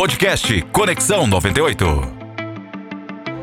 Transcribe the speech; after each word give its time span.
Podcast 0.00 0.62
Conexão 0.72 1.26
98. 1.26 1.84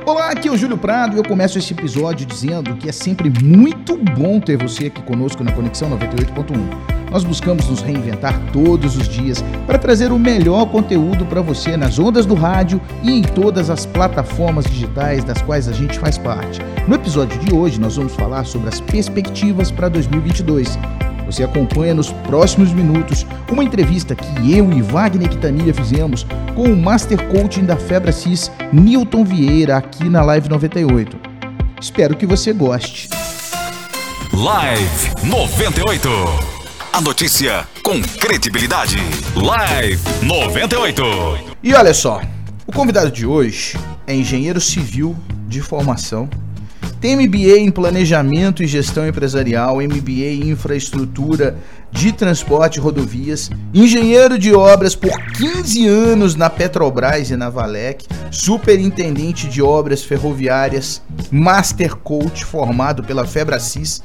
Olá, 0.08 0.32
aqui 0.32 0.48
é 0.48 0.52
o 0.52 0.58
Júlio 0.58 0.76
Prado 0.76 1.16
e 1.16 1.20
eu 1.20 1.24
começo 1.24 1.60
esse 1.60 1.72
episódio 1.72 2.26
dizendo 2.26 2.76
que 2.78 2.90
é 2.90 2.92
sempre 2.92 3.30
muito 3.30 3.96
bom 3.96 4.40
ter 4.40 4.58
você 4.58 4.88
aqui 4.88 5.00
conosco 5.04 5.44
na 5.44 5.52
Conexão 5.52 5.88
98.1. 5.92 7.12
Nós 7.12 7.24
buscamos 7.24 7.70
nos 7.70 7.82
reinventar 7.82 8.34
todos 8.52 8.98
os 8.98 9.08
dias 9.08 9.46
para 9.68 9.78
trazer 9.78 10.12
o 10.12 10.18
melhor 10.18 10.66
conteúdo 10.72 11.28
para 11.28 11.42
você 11.42 11.78
nas 11.78 12.00
ondas 12.00 12.26
do 12.26 12.34
rádio 12.34 12.82
e 13.04 13.12
em 13.12 13.22
todas 13.22 13.70
as 13.70 13.86
plataformas 13.86 14.66
digitais 14.66 15.24
das 15.24 15.40
quais 15.44 15.68
a 15.68 15.74
gente 15.74 16.00
faz 16.00 16.18
parte. 16.18 16.60
No 16.88 16.96
episódio 16.96 17.38
de 17.40 17.54
hoje, 17.54 17.80
nós 17.80 17.98
vamos 17.98 18.16
falar 18.16 18.46
sobre 18.46 18.70
as 18.70 18.82
perspectivas 18.82 19.70
para 19.70 19.90
2022 19.90 20.76
você 21.28 21.44
acompanha 21.44 21.94
nos 21.94 22.10
próximos 22.10 22.72
minutos 22.72 23.28
uma 23.52 23.64
entrevista 23.64 24.16
que 24.16 24.52
eu 24.52 24.72
e 24.72 24.82
Wagner 24.82 25.30
Quitania 25.30 25.74
fizemos 25.74 26.26
com 26.56 26.64
o 26.72 26.76
Master 26.76 27.22
Coaching 27.28 27.66
da 27.66 27.76
Febra 27.76 28.14
Cis, 28.14 28.50
Newton 28.72 29.26
Vieira, 29.26 29.78
aqui 29.78 30.10
na 30.10 30.24
Live 30.24 30.48
98. 30.48 31.20
Espero 31.80 32.16
que 32.16 32.26
você 32.26 32.54
goste. 32.54 33.10
Live 34.34 35.26
98. 35.26 36.10
A 36.94 37.02
notícia 37.02 37.68
com 37.84 38.02
credibilidade. 38.02 38.98
Live 39.36 40.02
98. 40.24 41.04
E 41.62 41.74
olha 41.74 41.94
só, 41.94 42.22
o 42.66 42.72
convidado 42.72 43.12
de 43.12 43.26
hoje 43.26 43.78
é 44.08 44.16
engenheiro 44.16 44.62
civil 44.62 45.16
de 45.48 45.62
formação 45.62 46.30
tem 47.00 47.16
MBA 47.16 47.60
em 47.60 47.72
Planejamento 47.72 48.64
e 48.64 48.68
Gestão 48.68 49.08
Empresarial, 49.08 49.78
MBA 49.78 50.44
em 50.44 50.50
Infraestrutura 50.50 51.56
de 51.92 52.12
Transporte 52.12 52.78
e 52.78 52.80
Rodovias, 52.80 53.50
engenheiro 53.74 54.38
de 54.38 54.54
obras 54.54 54.96
por 54.96 55.12
15 55.34 55.88
anos 55.88 56.36
na 56.36 56.50
Petrobras 56.50 57.30
e 57.30 57.38
na 57.38 57.50
Valec, 57.50 58.06
superintendente 58.32 59.48
de 59.48 59.62
obras 59.62 60.04
ferroviárias, 60.04 61.02
Master 61.32 61.96
Coach 61.96 62.44
formado 62.44 63.04
pela 63.04 63.26
Febracis, 63.26 64.02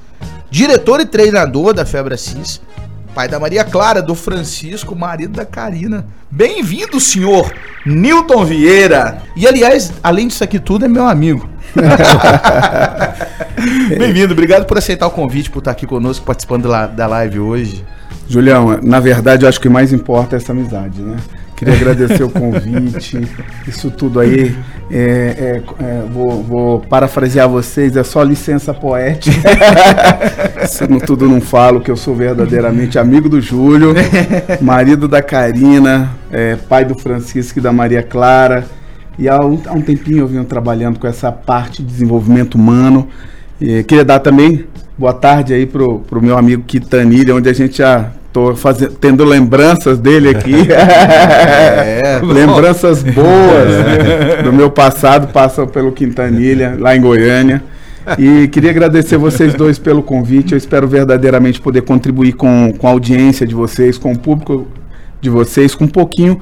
diretor 0.50 1.00
e 1.00 1.06
treinador 1.06 1.72
da 1.72 1.86
Febracis, 1.86 2.60
pai 3.14 3.26
da 3.26 3.40
Maria 3.40 3.64
Clara, 3.64 4.02
do 4.02 4.14
Francisco, 4.14 4.94
marido 4.94 5.32
da 5.32 5.44
Karina. 5.44 6.06
Bem-vindo, 6.30 7.00
senhor 7.00 7.52
Newton 7.84 8.44
Vieira. 8.44 9.22
E 9.34 9.46
aliás, 9.46 9.92
além 10.02 10.28
disso 10.28 10.44
aqui 10.44 10.58
tudo, 10.58 10.84
é 10.84 10.88
meu 10.88 11.06
amigo. 11.06 11.51
Bem-vindo, 13.98 14.32
obrigado 14.32 14.66
por 14.66 14.78
aceitar 14.78 15.06
o 15.06 15.10
convite, 15.10 15.50
por 15.50 15.60
estar 15.60 15.70
aqui 15.70 15.86
conosco, 15.86 16.24
participando 16.24 16.68
da 16.94 17.06
live 17.06 17.40
hoje. 17.40 17.84
Julião, 18.28 18.78
na 18.82 19.00
verdade, 19.00 19.44
eu 19.44 19.48
acho 19.48 19.60
que 19.60 19.68
o 19.68 19.70
mais 19.70 19.92
importa 19.92 20.36
é 20.36 20.38
essa 20.38 20.52
amizade, 20.52 21.00
né? 21.00 21.16
Queria 21.56 21.74
agradecer 21.74 22.22
o 22.24 22.28
convite, 22.30 23.20
isso 23.68 23.90
tudo 23.90 24.20
aí. 24.20 24.56
É, 24.90 24.98
é, 24.98 25.62
é, 25.80 26.02
vou, 26.12 26.42
vou, 26.42 26.80
parafrasear 26.80 27.48
vocês, 27.48 27.96
é 27.96 28.02
só 28.02 28.22
licença 28.22 28.74
poética. 28.74 29.48
isso 30.64 30.90
não, 30.90 30.98
tudo 30.98 31.28
não 31.28 31.40
falo, 31.40 31.80
que 31.80 31.90
eu 31.90 31.96
sou 31.96 32.14
verdadeiramente 32.14 32.98
amigo 32.98 33.28
do 33.28 33.40
Júlio, 33.40 33.94
marido 34.60 35.06
da 35.06 35.22
Karina, 35.22 36.10
é, 36.32 36.56
pai 36.56 36.84
do 36.84 36.98
Francisco 36.98 37.58
e 37.58 37.62
da 37.62 37.72
Maria 37.72 38.02
Clara. 38.02 38.66
E 39.18 39.28
há 39.28 39.40
um, 39.40 39.60
há 39.66 39.72
um 39.72 39.82
tempinho 39.82 40.18
eu 40.18 40.26
venho 40.26 40.44
trabalhando 40.44 40.98
com 40.98 41.06
essa 41.06 41.30
parte 41.30 41.82
de 41.82 41.88
desenvolvimento 41.88 42.54
humano. 42.54 43.08
E 43.60 43.82
queria 43.84 44.04
dar 44.04 44.18
também 44.20 44.64
boa 44.98 45.12
tarde 45.12 45.54
aí 45.54 45.66
pro, 45.66 46.00
pro 46.00 46.22
meu 46.22 46.36
amigo 46.36 46.62
Kitanilha, 46.62 47.34
onde 47.34 47.48
a 47.48 47.52
gente 47.52 47.78
já 47.78 48.10
tô 48.32 48.54
fazendo, 48.56 48.92
tendo 48.94 49.24
lembranças 49.24 49.98
dele 49.98 50.30
aqui. 50.30 50.54
é, 50.72 52.20
lembranças 52.22 53.02
boas 53.02 53.70
é. 54.38 54.42
do 54.44 54.52
meu 54.52 54.70
passado 54.70 55.28
passam 55.32 55.66
pelo 55.66 55.92
Quintanilha, 55.92 56.76
lá 56.78 56.96
em 56.96 57.00
Goiânia. 57.00 57.62
E 58.18 58.48
queria 58.48 58.70
agradecer 58.70 59.16
vocês 59.16 59.54
dois 59.54 59.78
pelo 59.78 60.02
convite. 60.02 60.52
Eu 60.52 60.58
espero 60.58 60.88
verdadeiramente 60.88 61.60
poder 61.60 61.82
contribuir 61.82 62.32
com, 62.32 62.74
com 62.76 62.88
a 62.88 62.90
audiência 62.90 63.46
de 63.46 63.54
vocês, 63.54 63.96
com 63.96 64.12
o 64.12 64.18
público 64.18 64.66
de 65.20 65.30
vocês, 65.30 65.74
com 65.74 65.84
um 65.84 65.88
pouquinho 65.88 66.40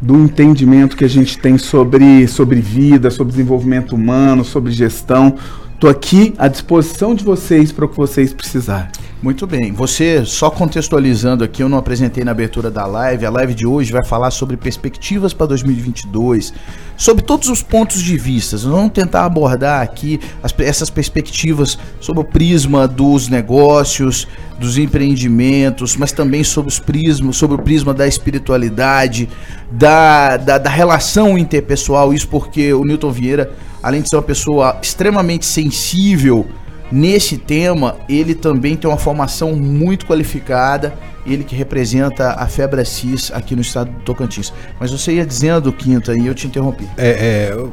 do 0.00 0.16
entendimento 0.16 0.96
que 0.96 1.04
a 1.04 1.08
gente 1.08 1.38
tem 1.38 1.56
sobre, 1.58 2.26
sobre 2.28 2.60
vida, 2.60 3.10
sobre 3.10 3.32
desenvolvimento 3.32 3.94
humano, 3.94 4.44
sobre 4.44 4.72
gestão. 4.72 5.36
Estou 5.76 5.90
aqui 5.90 6.32
à 6.38 6.48
disposição 6.48 7.14
de 7.14 7.22
vocês 7.22 7.70
para 7.70 7.84
o 7.84 7.88
que 7.90 7.98
vocês 7.98 8.32
precisarem. 8.32 8.88
Muito 9.22 9.46
bem. 9.46 9.72
Você, 9.72 10.24
só 10.24 10.48
contextualizando 10.48 11.44
aqui, 11.44 11.62
eu 11.62 11.68
não 11.68 11.76
apresentei 11.76 12.24
na 12.24 12.30
abertura 12.30 12.70
da 12.70 12.86
live. 12.86 13.26
A 13.26 13.30
live 13.30 13.54
de 13.54 13.66
hoje 13.66 13.92
vai 13.92 14.02
falar 14.02 14.30
sobre 14.30 14.56
perspectivas 14.56 15.34
para 15.34 15.48
2022, 15.48 16.54
sobre 16.96 17.22
todos 17.22 17.50
os 17.50 17.62
pontos 17.62 18.02
de 18.02 18.16
vista. 18.16 18.56
Vamos 18.56 18.92
tentar 18.92 19.26
abordar 19.26 19.82
aqui 19.82 20.18
as, 20.42 20.54
essas 20.60 20.88
perspectivas 20.88 21.78
sobre 22.00 22.22
o 22.22 22.24
prisma 22.24 22.88
dos 22.88 23.28
negócios, 23.28 24.26
dos 24.58 24.78
empreendimentos, 24.78 25.94
mas 25.94 26.10
também 26.10 26.42
sobre 26.42 26.70
os 26.70 26.78
prismas, 26.78 27.36
sobre 27.36 27.56
o 27.56 27.62
prisma 27.62 27.92
da 27.92 28.06
espiritualidade, 28.06 29.28
da, 29.70 30.38
da, 30.38 30.56
da 30.56 30.70
relação 30.70 31.36
interpessoal. 31.36 32.14
Isso 32.14 32.28
porque 32.28 32.72
o 32.72 32.82
Newton 32.82 33.10
Vieira, 33.10 33.52
além 33.86 34.02
de 34.02 34.08
ser 34.08 34.16
uma 34.16 34.22
pessoa 34.22 34.78
extremamente 34.82 35.46
sensível 35.46 36.46
Nesse 36.90 37.36
tema, 37.36 37.96
ele 38.08 38.32
também 38.34 38.76
tem 38.76 38.88
uma 38.88 38.96
formação 38.96 39.56
muito 39.56 40.06
qualificada, 40.06 40.94
ele 41.26 41.42
que 41.42 41.56
representa 41.56 42.34
a 42.34 42.46
Febra 42.46 42.84
Cis 42.84 43.32
aqui 43.34 43.56
no 43.56 43.62
estado 43.62 43.90
do 43.90 44.00
Tocantins. 44.02 44.52
Mas 44.78 44.92
você 44.92 45.14
ia 45.14 45.26
dizendo, 45.26 45.72
Quinta, 45.72 46.16
e 46.16 46.28
eu 46.28 46.34
te 46.34 46.46
interrompi. 46.46 46.88
É, 46.96 47.50
é 47.50 47.66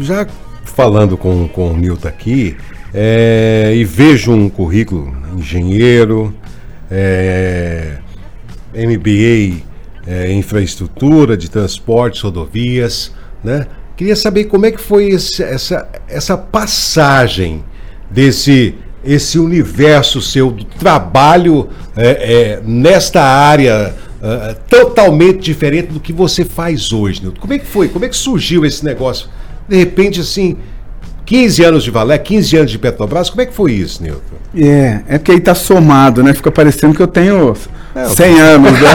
já 0.00 0.26
falando 0.64 1.16
com, 1.16 1.48
com 1.48 1.70
o 1.70 1.76
Nilton 1.76 2.08
aqui, 2.08 2.58
é, 2.92 3.72
e 3.74 3.84
vejo 3.84 4.32
um 4.32 4.50
currículo, 4.50 5.16
engenheiro, 5.34 6.34
é, 6.90 7.96
MBA 8.74 9.62
é, 10.06 10.30
infraestrutura 10.32 11.38
de 11.38 11.50
transportes, 11.50 12.20
rodovias, 12.20 13.12
né? 13.42 13.66
Queria 13.98 14.14
saber 14.14 14.44
como 14.44 14.64
é 14.64 14.70
que 14.70 14.80
foi 14.80 15.08
esse, 15.08 15.42
essa, 15.42 15.88
essa 16.08 16.38
passagem 16.38 17.64
desse 18.08 18.76
esse 19.04 19.40
universo 19.40 20.22
seu 20.22 20.52
do 20.52 20.64
trabalho 20.64 21.68
é, 21.96 22.06
é, 22.06 22.60
nesta 22.64 23.20
área 23.20 23.92
é, 24.22 24.54
totalmente 24.68 25.40
diferente 25.40 25.88
do 25.88 25.98
que 25.98 26.12
você 26.12 26.44
faz 26.44 26.92
hoje, 26.92 27.22
Nilton. 27.22 27.40
Como 27.40 27.52
é 27.52 27.58
que 27.58 27.66
foi? 27.66 27.88
Como 27.88 28.04
é 28.04 28.08
que 28.08 28.16
surgiu 28.16 28.64
esse 28.64 28.84
negócio? 28.84 29.28
De 29.68 29.76
repente, 29.76 30.20
assim, 30.20 30.56
15 31.26 31.64
anos 31.64 31.82
de 31.82 31.90
Valé, 31.90 32.18
15 32.18 32.56
anos 32.56 32.70
de 32.70 32.78
Petrobras, 32.78 33.30
como 33.30 33.42
é 33.42 33.46
que 33.46 33.54
foi 33.54 33.72
isso, 33.72 34.00
Nilton? 34.00 34.36
É, 34.54 35.00
é 35.08 35.18
porque 35.18 35.32
aí 35.32 35.40
tá 35.40 35.56
somado, 35.56 36.22
né? 36.22 36.32
Fica 36.34 36.52
parecendo 36.52 36.94
que 36.94 37.02
eu 37.02 37.08
tenho 37.08 37.52
é, 37.96 38.04
100 38.04 38.40
anos, 38.40 38.72
né? 38.72 38.88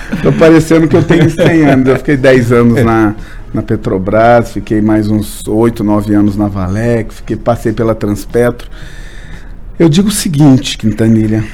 Tô 0.22 0.32
parecendo 0.32 0.86
que 0.86 0.96
eu 0.96 1.02
tenho 1.02 1.30
100 1.30 1.64
anos, 1.64 1.88
eu 1.88 1.96
fiquei 1.96 2.16
10 2.16 2.52
anos 2.52 2.84
na 2.84 3.14
na 3.52 3.62
Petrobras, 3.62 4.52
fiquei 4.52 4.80
mais 4.80 5.08
uns 5.08 5.46
oito, 5.46 5.82
nove 5.82 6.14
anos 6.14 6.36
na 6.36 6.46
Valec, 6.46 7.12
fiquei, 7.12 7.36
passei 7.36 7.72
pela 7.72 7.94
Transpetro. 7.94 8.70
Eu 9.78 9.88
digo 9.88 10.08
o 10.08 10.12
seguinte, 10.12 10.78
Quintanilha, 10.78 11.44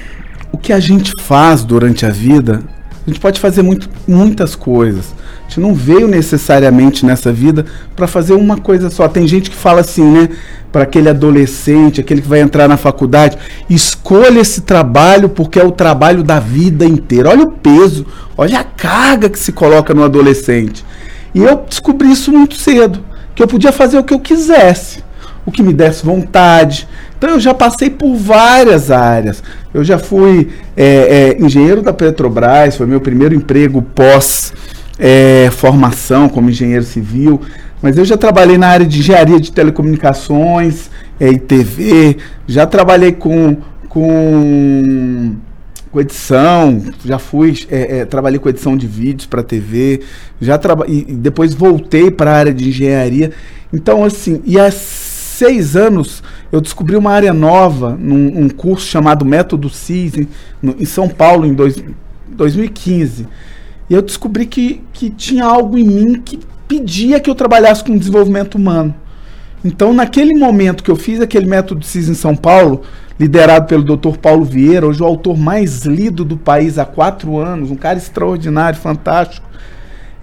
o 0.53 0.59
que 0.59 0.73
a 0.73 0.81
gente 0.81 1.13
faz 1.23 1.65
durante 1.65 2.05
a 2.05 2.11
vida, 2.11 2.63
a 3.07 3.11
gente 3.11 3.21
pode 3.21 3.39
fazer 3.39 3.63
muito, 3.63 3.89
muitas 4.07 4.57
coisas. 4.57 5.15
A 5.39 5.49
gente 5.49 5.61
não 5.61 5.73
veio 5.73 6.09
necessariamente 6.09 7.07
nessa 7.07 7.33
vida 7.33 7.65
para 7.95 8.09
fazer 8.09 8.33
uma 8.33 8.57
coisa 8.57 8.91
só. 8.91 9.07
Tem 9.07 9.29
gente 9.29 9.49
que 9.49 9.55
fala 9.57 9.81
assim, 9.81 10.03
né? 10.03 10.29
Para 10.73 10.83
aquele 10.83 11.09
adolescente, 11.09 12.01
aquele 12.01 12.21
que 12.21 12.27
vai 12.27 12.41
entrar 12.41 12.69
na 12.69 12.77
faculdade, 12.77 13.39
escolha 13.71 14.41
esse 14.41 14.63
trabalho 14.63 15.29
porque 15.29 15.61
é 15.61 15.65
o 15.65 15.71
trabalho 15.71 16.25
da 16.25 16.41
vida 16.41 16.85
inteira. 16.85 17.31
Olha 17.31 17.45
o 17.45 17.53
peso, 17.53 18.05
olha 18.37 18.59
a 18.59 18.65
carga 18.65 19.31
que 19.31 19.39
se 19.39 19.53
coloca 19.53 19.95
no 19.95 20.03
adolescente. 20.03 20.85
E 21.33 21.43
eu 21.45 21.65
descobri 21.69 22.11
isso 22.11 22.33
muito 22.33 22.57
cedo, 22.57 22.99
que 23.37 23.43
eu 23.43 23.47
podia 23.47 23.71
fazer 23.71 23.99
o 23.99 24.05
que 24.05 24.15
eu 24.15 24.19
quisesse, 24.19 25.05
o 25.47 25.53
que 25.53 25.63
me 25.63 25.73
desse 25.73 26.05
vontade. 26.05 26.87
Então 27.17 27.31
eu 27.31 27.41
já 27.41 27.55
passei 27.55 27.89
por 27.89 28.15
várias 28.17 28.91
áreas. 28.91 29.43
Eu 29.73 29.85
já 29.85 29.99
fui 29.99 30.51
é, 30.77 31.37
é, 31.39 31.43
engenheiro 31.43 31.81
da 31.81 31.93
Petrobras, 31.93 32.77
foi 32.77 32.87
meu 32.87 33.01
primeiro 33.01 33.35
emprego 33.35 33.81
pós 33.81 34.53
é, 34.99 35.49
formação 35.53 36.29
como 36.29 36.51
engenheiro 36.51 36.85
civil. 36.85 37.41
Mas 37.81 37.97
eu 37.97 38.05
já 38.05 38.17
trabalhei 38.17 38.59
na 38.59 38.67
área 38.67 38.87
de 38.87 38.99
engenharia 38.99 39.39
de 39.39 39.53
telecomunicações 39.53 40.91
é, 41.21 41.29
e 41.29 41.39
TV, 41.39 42.17
já 42.47 42.67
trabalhei 42.67 43.13
com, 43.13 43.57
com 43.89 45.37
com 45.97 46.01
edição, 46.01 46.83
já 47.03 47.19
fui, 47.19 47.55
é, 47.71 48.01
é, 48.01 48.05
trabalhei 48.05 48.39
com 48.39 48.51
edição 48.51 48.77
de 48.77 48.87
vídeos 48.87 49.25
para 49.25 49.43
TV, 49.43 50.03
já 50.39 50.61
e 50.87 51.05
depois 51.05 51.55
voltei 51.55 52.11
para 52.11 52.33
a 52.33 52.35
área 52.35 52.53
de 52.53 52.69
engenharia. 52.69 53.33
Então, 53.73 54.05
assim, 54.05 54.43
e 54.45 54.61
há 54.61 54.71
seis 55.37 55.77
anos 55.77 56.23
eu 56.51 56.61
descobri 56.61 56.97
uma 56.97 57.13
área 57.13 57.33
nova, 57.33 57.97
num 57.99 58.45
um 58.45 58.49
curso 58.49 58.87
chamado 58.87 59.25
Método 59.25 59.69
CIS, 59.69 60.17
em, 60.17 60.29
no, 60.63 60.75
em 60.79 60.85
São 60.85 61.09
Paulo, 61.09 61.47
em 61.47 61.53
dois, 61.53 61.83
2015. 62.29 63.27
E 63.89 63.95
eu 63.95 64.03
descobri 64.03 64.47
que, 64.47 64.83
que 64.93 65.11
tinha 65.11 65.45
algo 65.45 65.77
em 65.79 65.85
mim 65.85 66.21
que 66.21 66.41
pedia 66.67 67.21
que 67.21 67.29
eu 67.29 67.35
trabalhasse 67.35 67.85
com 67.85 67.97
desenvolvimento 67.97 68.57
humano. 68.57 68.95
Então, 69.65 69.93
naquele 69.93 70.35
momento 70.35 70.83
que 70.83 70.91
eu 70.91 70.97
fiz 70.97 71.21
aquele 71.21 71.47
método 71.47 71.85
CIS 71.85 72.09
em 72.09 72.15
São 72.15 72.35
Paulo, 72.35 72.83
liderado 73.19 73.67
pelo 73.67 73.85
Dr. 73.85 74.17
Paulo 74.17 74.45
Vieira, 74.45 74.87
hoje 74.87 75.03
o 75.03 75.07
autor 75.07 75.37
mais 75.37 75.85
lido 75.85 76.25
do 76.25 76.37
país 76.37 76.79
há 76.79 76.85
quatro 76.85 77.39
anos, 77.39 77.71
um 77.71 77.77
cara 77.77 77.99
extraordinário, 77.99 78.79
fantástico, 78.79 79.47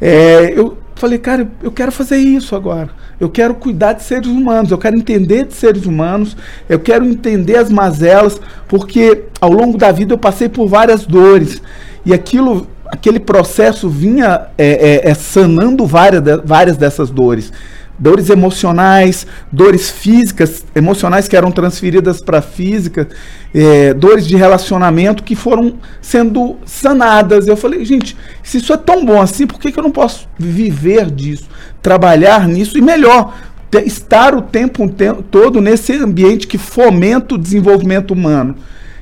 é, 0.01 0.53
eu 0.55 0.77
falei, 0.95 1.17
cara, 1.17 1.47
eu 1.61 1.71
quero 1.71 1.91
fazer 1.91 2.17
isso 2.17 2.55
agora. 2.55 2.89
Eu 3.19 3.29
quero 3.29 3.55
cuidar 3.55 3.93
de 3.93 4.03
seres 4.03 4.27
humanos, 4.27 4.71
eu 4.71 4.77
quero 4.77 4.97
entender 4.97 5.45
de 5.45 5.53
seres 5.53 5.85
humanos, 5.85 6.35
eu 6.67 6.79
quero 6.79 7.05
entender 7.05 7.57
as 7.57 7.69
mazelas, 7.69 8.39
porque 8.67 9.23
ao 9.39 9.51
longo 9.51 9.77
da 9.77 9.91
vida 9.91 10.13
eu 10.13 10.17
passei 10.17 10.49
por 10.49 10.67
várias 10.67 11.05
dores. 11.05 11.61
E 12.05 12.13
aquilo 12.13 12.67
aquele 12.93 13.19
processo 13.19 13.89
vinha 13.89 14.47
é, 14.55 15.07
é, 15.07 15.09
é, 15.09 15.13
sanando 15.15 15.83
várias, 15.85 16.21
várias 16.45 16.77
dessas 16.77 17.09
dores. 17.09 17.51
Dores 17.97 18.29
emocionais, 18.29 19.25
dores 19.51 19.89
físicas, 19.89 20.65
emocionais 20.75 21.27
que 21.27 21.37
eram 21.37 21.51
transferidas 21.51 22.21
para 22.21 22.41
física, 22.41 23.07
é, 23.53 23.93
dores 23.93 24.25
de 24.25 24.35
relacionamento 24.35 25.23
que 25.23 25.35
foram 25.35 25.75
sendo 26.01 26.57
sanadas. 26.65 27.47
Eu 27.47 27.55
falei, 27.55 27.85
gente, 27.85 28.17
se 28.41 28.57
isso 28.57 28.73
é 28.73 28.77
tão 28.77 29.05
bom 29.05 29.21
assim, 29.21 29.45
por 29.45 29.59
que, 29.59 29.71
que 29.71 29.79
eu 29.79 29.83
não 29.83 29.91
posso 29.91 30.27
viver 30.37 31.11
disso, 31.11 31.47
trabalhar 31.81 32.47
nisso 32.47 32.77
e 32.77 32.81
melhor, 32.81 33.35
estar 33.85 34.35
o 34.35 34.41
tempo 34.41 34.87
todo 35.31 35.61
nesse 35.61 35.93
ambiente 35.93 36.47
que 36.47 36.57
fomenta 36.57 37.35
o 37.35 37.37
desenvolvimento 37.37 38.11
humano? 38.11 38.55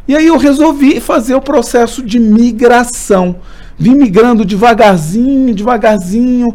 E 0.07 0.15
aí 0.15 0.27
eu 0.27 0.37
resolvi 0.37 0.99
fazer 0.99 1.35
o 1.35 1.41
processo 1.41 2.03
de 2.03 2.19
migração 2.19 3.37
Vim 3.81 3.95
migrando 3.95 4.45
devagarzinho, 4.45 5.55
devagarzinho, 5.55 6.53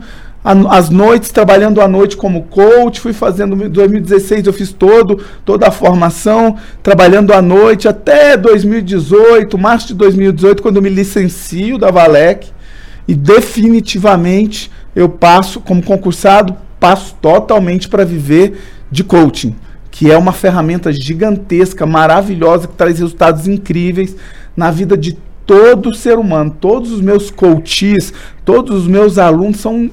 as 0.71 0.91
noites, 0.91 1.31
trabalhando 1.31 1.81
à 1.81 1.89
noite 1.89 2.17
como 2.17 2.45
coach, 2.45 3.01
fui 3.01 3.13
fazendo, 3.13 3.65
em 3.65 3.69
2016 3.69 4.47
eu 4.47 4.53
fiz 4.53 4.73
todo, 4.73 5.21
toda 5.45 5.67
a 5.67 5.73
formação, 5.73 6.57
trabalhando 6.85 7.33
à 7.33 7.43
noite 7.43 7.89
até 7.89 8.37
2018, 8.37 9.59
março 9.59 9.89
de 9.89 9.95
2018, 9.95 10.63
quando 10.63 10.77
eu 10.77 10.83
me 10.83 10.89
licencio 10.89 11.79
da 11.79 11.91
Valec, 11.91 12.49
e 13.09 13.15
definitivamente 13.15 14.71
eu 14.95 15.09
passo, 15.09 15.61
como 15.61 15.83
concursado, 15.83 16.57
passo 16.79 17.17
totalmente 17.21 17.89
para 17.89 18.05
viver 18.05 18.57
de 18.89 19.03
coaching, 19.03 19.57
que 19.91 20.13
é 20.13 20.17
uma 20.17 20.33
ferramenta 20.33 20.93
gigantesca, 20.93 21.85
maravilhosa, 21.85 22.69
que 22.69 22.75
traz 22.75 23.01
resultados 23.01 23.49
incríveis 23.49 24.15
na 24.57 24.71
vida 24.71 24.97
de 24.97 25.19
todo 25.45 25.93
ser 25.93 26.19
humano, 26.19 26.57
todos 26.61 26.93
os 26.93 27.01
meus 27.01 27.33
coaches, 27.33 28.13
todos 28.45 28.83
os 28.83 28.87
meus 28.87 29.19
alunos 29.19 29.59
são 29.59 29.91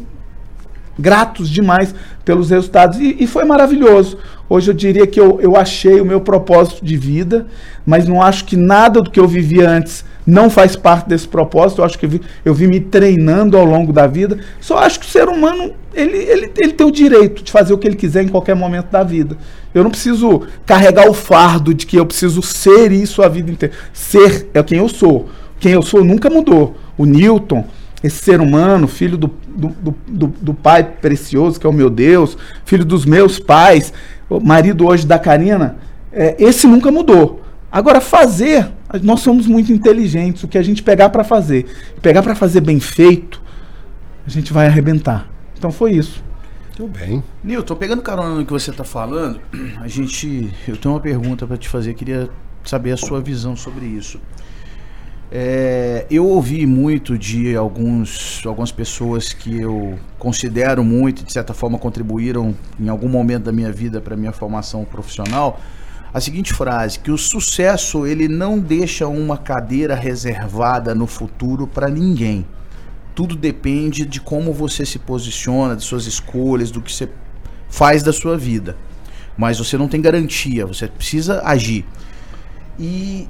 gratos 0.98 1.50
demais 1.50 1.94
pelos 2.24 2.50
resultados 2.50 3.00
e, 3.00 3.18
e, 3.20 3.28
foi 3.28 3.44
maravilhoso. 3.44 4.18
Hoje 4.50 4.70
eu 4.70 4.74
diria 4.74 5.08
que 5.08 5.20
eu, 5.20 5.40
eu 5.42 5.56
achei 5.56 6.00
o 6.00 6.06
meu 6.06 6.22
propósito 6.22 6.86
de 6.86 6.96
vida, 6.96 7.48
mas 7.86 8.08
não 8.08 8.22
acho 8.22 8.46
que 8.46 8.56
nada 8.56 9.02
do 9.02 9.10
que 9.10 9.20
eu 9.20 9.28
vivi 9.28 9.62
antes 9.62 10.06
não 10.26 10.50
faz 10.50 10.76
parte 10.76 11.10
desse 11.10 11.28
propósito. 11.28 11.82
Eu 11.82 11.86
acho 11.86 11.98
que 11.98 12.06
eu 12.06 12.10
vi, 12.10 12.22
eu 12.46 12.54
vi 12.54 12.68
me 12.68 12.80
treinando 12.80 13.58
ao 13.58 13.66
longo 13.66 13.92
da 13.92 14.06
vida. 14.06 14.38
Só 14.62 14.78
acho 14.78 15.00
que 15.00 15.06
o 15.06 15.10
ser 15.10 15.28
humano 15.28 15.74
ele, 15.94 16.18
ele, 16.18 16.52
ele 16.58 16.74
tem 16.74 16.86
o 16.86 16.92
direito 16.92 17.44
de 17.44 17.52
fazer 17.52 17.74
o 17.74 17.78
que 17.78 17.88
ele 17.88 17.96
quiser 17.96 18.24
em 18.24 18.30
qualquer 18.30 18.56
momento 18.56 18.90
da 18.90 19.04
vida. 19.04 19.38
Eu 19.74 19.84
não 19.84 19.90
preciso 19.90 20.44
carregar 20.66 21.10
o 21.10 21.14
fardo 21.14 21.74
de 21.74 21.86
que 21.86 21.98
eu 21.98 22.06
preciso 22.06 22.42
ser 22.42 22.92
isso 22.92 23.22
a 23.22 23.28
vida 23.28 23.52
inteira. 23.52 23.76
Ser 23.92 24.50
é 24.54 24.62
quem 24.62 24.78
eu 24.78 24.88
sou 24.88 25.30
quem 25.64 25.72
eu 25.72 25.82
sou 25.82 26.04
nunca 26.04 26.30
mudou. 26.30 26.76
O 26.98 27.06
Newton, 27.06 27.64
esse 28.04 28.18
ser 28.18 28.42
humano, 28.42 28.88
filho 28.88 29.18
do, 29.18 29.32
do, 29.48 29.96
do, 30.08 30.28
do, 30.28 30.54
Pai 30.54 30.84
precioso, 30.84 31.60
que 31.60 31.66
é 31.66 31.70
o 31.70 31.74
meu 31.74 31.90
Deus, 31.90 32.38
filho 32.66 32.84
dos 32.84 33.06
meus 33.06 33.40
pais, 33.40 33.94
o 34.30 34.42
marido 34.42 34.86
hoje 34.86 35.08
da 35.08 35.18
Karina, 35.18 35.78
é, 36.12 36.36
esse 36.38 36.68
nunca 36.68 36.92
mudou. 36.92 37.42
Agora, 37.72 38.00
fazer, 38.02 38.70
nós 39.02 39.22
somos 39.22 39.48
muito 39.48 39.72
inteligentes. 39.74 40.44
O 40.44 40.48
que 40.48 40.60
a 40.60 40.62
gente 40.62 40.84
pegar 40.84 41.10
para 41.10 41.24
fazer, 41.24 41.66
pegar 42.02 42.22
para 42.22 42.36
fazer 42.36 42.62
bem 42.62 42.80
feito, 42.80 43.42
a 44.28 44.30
gente 44.30 44.54
vai 44.54 44.68
arrebentar. 44.68 45.28
Então 45.58 45.72
foi 45.72 45.94
isso. 45.94 46.24
Tudo 46.76 47.00
bem. 47.00 47.24
Nilton, 47.44 47.76
pegando 47.76 48.02
carona 48.02 48.36
no 48.36 48.46
que 48.46 48.52
você 48.52 48.70
está 48.70 48.84
falando, 48.84 49.40
a 49.80 49.88
gente, 49.88 50.52
eu 50.68 50.76
tenho 50.76 50.94
uma 50.94 51.00
pergunta 51.00 51.48
para 51.48 51.58
te 51.58 51.70
fazer, 51.70 51.94
queria 51.94 52.30
saber 52.64 52.92
a 52.92 52.98
sua 52.98 53.22
visão 53.22 53.56
sobre 53.56 53.86
isso. 53.86 54.20
É, 55.36 56.06
eu 56.12 56.28
ouvi 56.28 56.64
muito 56.64 57.18
de 57.18 57.56
alguns, 57.56 58.44
algumas 58.46 58.72
pessoas 58.72 59.34
que 59.34 59.62
eu 59.62 59.98
considero 60.20 60.84
muito, 60.84 61.24
de 61.24 61.34
certa 61.34 61.56
forma 61.56 61.80
contribuíram 61.80 62.54
em 62.80 62.88
algum 62.88 63.10
momento 63.10 63.46
da 63.46 63.52
minha 63.52 63.72
vida 63.72 64.00
para 64.00 64.16
minha 64.16 64.32
formação 64.32 64.86
profissional, 64.86 65.60
a 66.14 66.22
seguinte 66.22 66.54
frase, 66.54 67.00
que 67.00 67.10
o 67.10 67.18
sucesso 67.18 68.06
ele 68.06 68.28
não 68.28 68.60
deixa 68.60 69.08
uma 69.08 69.36
cadeira 69.36 69.96
reservada 69.96 70.94
no 70.94 71.08
futuro 71.08 71.66
para 71.66 71.90
ninguém. 71.90 72.46
Tudo 73.16 73.36
depende 73.36 74.06
de 74.06 74.22
como 74.22 74.54
você 74.54 74.86
se 74.86 75.00
posiciona, 75.00 75.76
de 75.76 75.84
suas 75.84 76.06
escolhas, 76.06 76.70
do 76.70 76.80
que 76.80 76.94
você 76.94 77.10
faz 77.70 78.04
da 78.04 78.14
sua 78.14 78.38
vida. 78.38 78.78
Mas 79.36 79.58
você 79.58 79.80
não 79.80 79.88
tem 79.88 80.00
garantia, 80.00 80.64
você 80.68 80.88
precisa 80.88 81.42
agir. 81.44 81.88
E 82.78 83.28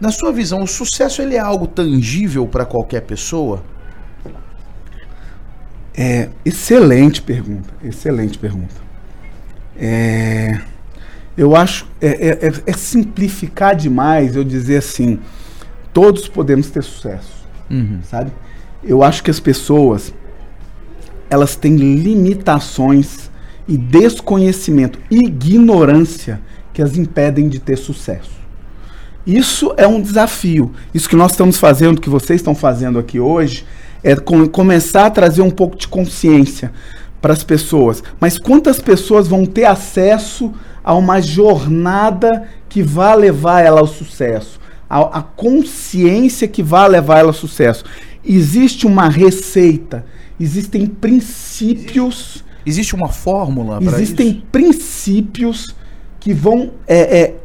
na 0.00 0.10
sua 0.10 0.32
visão, 0.32 0.62
o 0.62 0.66
sucesso 0.66 1.20
ele 1.20 1.34
é 1.34 1.38
algo 1.38 1.66
tangível 1.66 2.46
para 2.46 2.64
qualquer 2.64 3.02
pessoa? 3.02 3.62
É, 5.94 6.30
excelente 6.44 7.20
pergunta, 7.20 7.68
excelente 7.84 8.38
pergunta. 8.38 8.74
É, 9.76 10.58
eu 11.36 11.54
acho 11.54 11.86
é, 12.00 12.08
é, 12.08 12.28
é, 12.46 12.52
é, 12.66 12.72
simplificar 12.72 13.76
demais 13.76 14.34
eu 14.34 14.42
dizer 14.42 14.78
assim, 14.78 15.18
todos 15.92 16.28
podemos 16.28 16.70
ter 16.70 16.82
sucesso, 16.82 17.46
uhum. 17.70 18.00
sabe? 18.02 18.32
Eu 18.82 19.02
acho 19.02 19.22
que 19.22 19.30
as 19.30 19.38
pessoas 19.38 20.14
elas 21.28 21.54
têm 21.54 21.76
limitações 21.76 23.30
e 23.68 23.76
desconhecimento, 23.76 24.98
ignorância 25.10 26.40
que 26.72 26.82
as 26.82 26.96
impedem 26.96 27.48
de 27.48 27.58
ter 27.58 27.76
sucesso. 27.76 28.39
Isso 29.30 29.72
é 29.76 29.86
um 29.86 30.00
desafio. 30.00 30.72
Isso 30.92 31.08
que 31.08 31.14
nós 31.14 31.30
estamos 31.30 31.56
fazendo, 31.56 32.00
que 32.00 32.10
vocês 32.10 32.40
estão 32.40 32.54
fazendo 32.54 32.98
aqui 32.98 33.20
hoje, 33.20 33.64
é 34.02 34.16
com, 34.16 34.46
começar 34.48 35.06
a 35.06 35.10
trazer 35.10 35.42
um 35.42 35.50
pouco 35.50 35.76
de 35.76 35.86
consciência 35.86 36.72
para 37.20 37.32
as 37.32 37.44
pessoas. 37.44 38.02
Mas 38.18 38.38
quantas 38.38 38.80
pessoas 38.80 39.28
vão 39.28 39.46
ter 39.46 39.66
acesso 39.66 40.52
a 40.82 40.94
uma 40.94 41.20
jornada 41.20 42.48
que 42.68 42.82
vai 42.82 43.16
levar 43.16 43.60
ela 43.60 43.80
ao 43.80 43.86
sucesso? 43.86 44.58
A, 44.88 45.18
a 45.18 45.22
consciência 45.22 46.48
que 46.48 46.62
vai 46.62 46.88
levar 46.88 47.20
ela 47.20 47.28
ao 47.28 47.34
sucesso. 47.34 47.84
Existe 48.24 48.84
uma 48.84 49.08
receita, 49.08 50.04
existem 50.40 50.86
princípios. 50.86 52.44
Existe 52.66 52.96
uma 52.96 53.08
fórmula 53.08 53.78
para 53.78 53.86
isso? 53.86 53.96
Existem 53.96 54.42
princípios 54.50 55.74
que 56.18 56.34
vão 56.34 56.72
é, 56.86 57.20
é, 57.20 57.39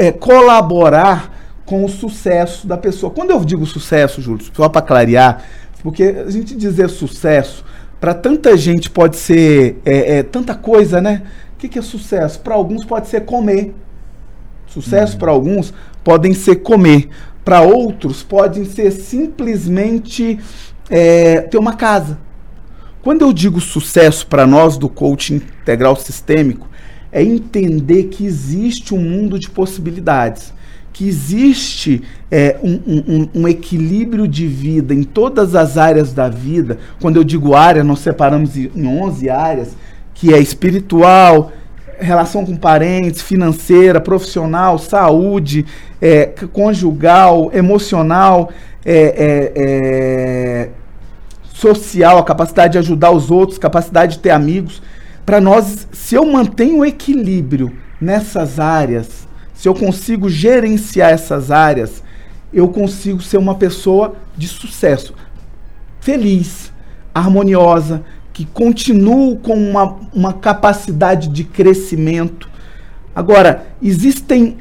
é, 0.00 0.10
colaborar 0.10 1.30
com 1.66 1.84
o 1.84 1.88
sucesso 1.88 2.66
da 2.66 2.78
pessoa. 2.78 3.12
Quando 3.12 3.32
eu 3.32 3.44
digo 3.44 3.66
sucesso, 3.66 4.22
Júlio, 4.22 4.42
só 4.56 4.66
para 4.66 4.80
clarear, 4.80 5.44
porque 5.82 6.02
a 6.26 6.30
gente 6.30 6.56
dizer 6.56 6.88
sucesso, 6.88 7.62
para 8.00 8.14
tanta 8.14 8.56
gente 8.56 8.88
pode 8.88 9.18
ser 9.18 9.78
é, 9.84 10.16
é, 10.16 10.22
tanta 10.22 10.54
coisa, 10.54 11.02
né? 11.02 11.22
O 11.52 11.58
que, 11.58 11.68
que 11.68 11.78
é 11.78 11.82
sucesso? 11.82 12.40
Para 12.40 12.54
alguns 12.54 12.82
pode 12.82 13.08
ser 13.08 13.26
comer. 13.26 13.74
Sucesso 14.66 15.18
para 15.18 15.30
alguns 15.30 15.74
podem 16.02 16.32
ser 16.32 16.56
comer. 16.56 17.10
Para 17.44 17.60
outros 17.60 18.22
podem 18.22 18.64
ser 18.64 18.90
simplesmente 18.92 20.38
é, 20.88 21.42
ter 21.42 21.58
uma 21.58 21.74
casa. 21.74 22.18
Quando 23.02 23.20
eu 23.20 23.34
digo 23.34 23.60
sucesso 23.60 24.26
para 24.26 24.46
nós 24.46 24.78
do 24.78 24.88
coaching 24.88 25.42
integral 25.60 25.94
sistêmico, 25.94 26.70
é 27.12 27.22
entender 27.22 28.04
que 28.04 28.24
existe 28.24 28.94
um 28.94 29.00
mundo 29.00 29.38
de 29.38 29.50
possibilidades, 29.50 30.52
que 30.92 31.06
existe 31.08 32.02
é, 32.30 32.56
um, 32.62 32.80
um, 32.86 33.28
um, 33.34 33.48
equilíbrio 33.48 34.28
de 34.28 34.46
vida 34.46 34.94
em 34.94 35.02
todas 35.02 35.54
as 35.54 35.76
áreas 35.76 36.12
da 36.12 36.28
vida. 36.28 36.78
Quando 37.00 37.16
eu 37.16 37.24
digo 37.24 37.54
área, 37.54 37.82
nós 37.82 38.00
separamos 38.00 38.56
em 38.56 38.86
11 38.86 39.30
áreas, 39.30 39.76
que 40.14 40.32
é 40.32 40.38
espiritual, 40.38 41.52
relação 41.98 42.44
com 42.44 42.56
parentes, 42.56 43.22
financeira, 43.22 44.00
profissional, 44.00 44.78
saúde, 44.78 45.66
é, 46.00 46.26
conjugal, 46.52 47.50
emocional, 47.52 48.50
é, 48.84 48.94
é, 48.94 49.52
é 49.56 50.68
social, 51.52 52.18
a 52.18 52.24
capacidade 52.24 52.72
de 52.72 52.78
ajudar 52.78 53.10
os 53.10 53.30
outros, 53.30 53.58
capacidade 53.58 54.16
de 54.16 54.20
ter 54.20 54.30
amigos 54.30 54.80
para 55.30 55.40
nós, 55.40 55.86
se 55.92 56.16
eu 56.16 56.26
mantenho 56.26 56.78
o 56.78 56.84
equilíbrio 56.84 57.72
nessas 58.00 58.58
áreas, 58.58 59.28
se 59.54 59.68
eu 59.68 59.74
consigo 59.76 60.28
gerenciar 60.28 61.12
essas 61.12 61.52
áreas, 61.52 62.02
eu 62.52 62.66
consigo 62.66 63.22
ser 63.22 63.36
uma 63.36 63.54
pessoa 63.54 64.16
de 64.36 64.48
sucesso. 64.48 65.14
feliz, 66.00 66.72
harmoniosa, 67.14 68.02
que 68.32 68.44
continuo 68.44 69.36
com 69.36 69.54
uma, 69.54 70.00
uma 70.12 70.32
capacidade 70.32 71.28
de 71.28 71.44
crescimento. 71.44 72.50
Agora, 73.14 73.66
existem, 73.80 74.58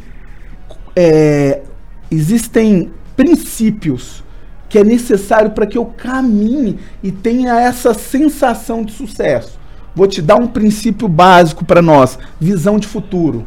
é, 0.96 1.64
existem 2.12 2.92
princípios 3.16 4.24
que 4.70 4.78
é 4.78 4.84
necessário 4.84 5.50
para 5.50 5.66
que 5.66 5.80
eu 5.80 5.86
caminhe 5.88 6.78
e 7.02 7.12
tenha 7.12 7.60
essa 7.60 7.92
sensação 7.96 8.84
de 8.84 8.92
sucesso. 8.92 9.59
Vou 10.00 10.08
te 10.08 10.22
dar 10.22 10.38
um 10.38 10.48
princípio 10.48 11.10
básico 11.10 11.66
para 11.66 11.82
nós: 11.82 12.18
visão 12.40 12.80
de 12.80 12.88
futuro. 12.88 13.46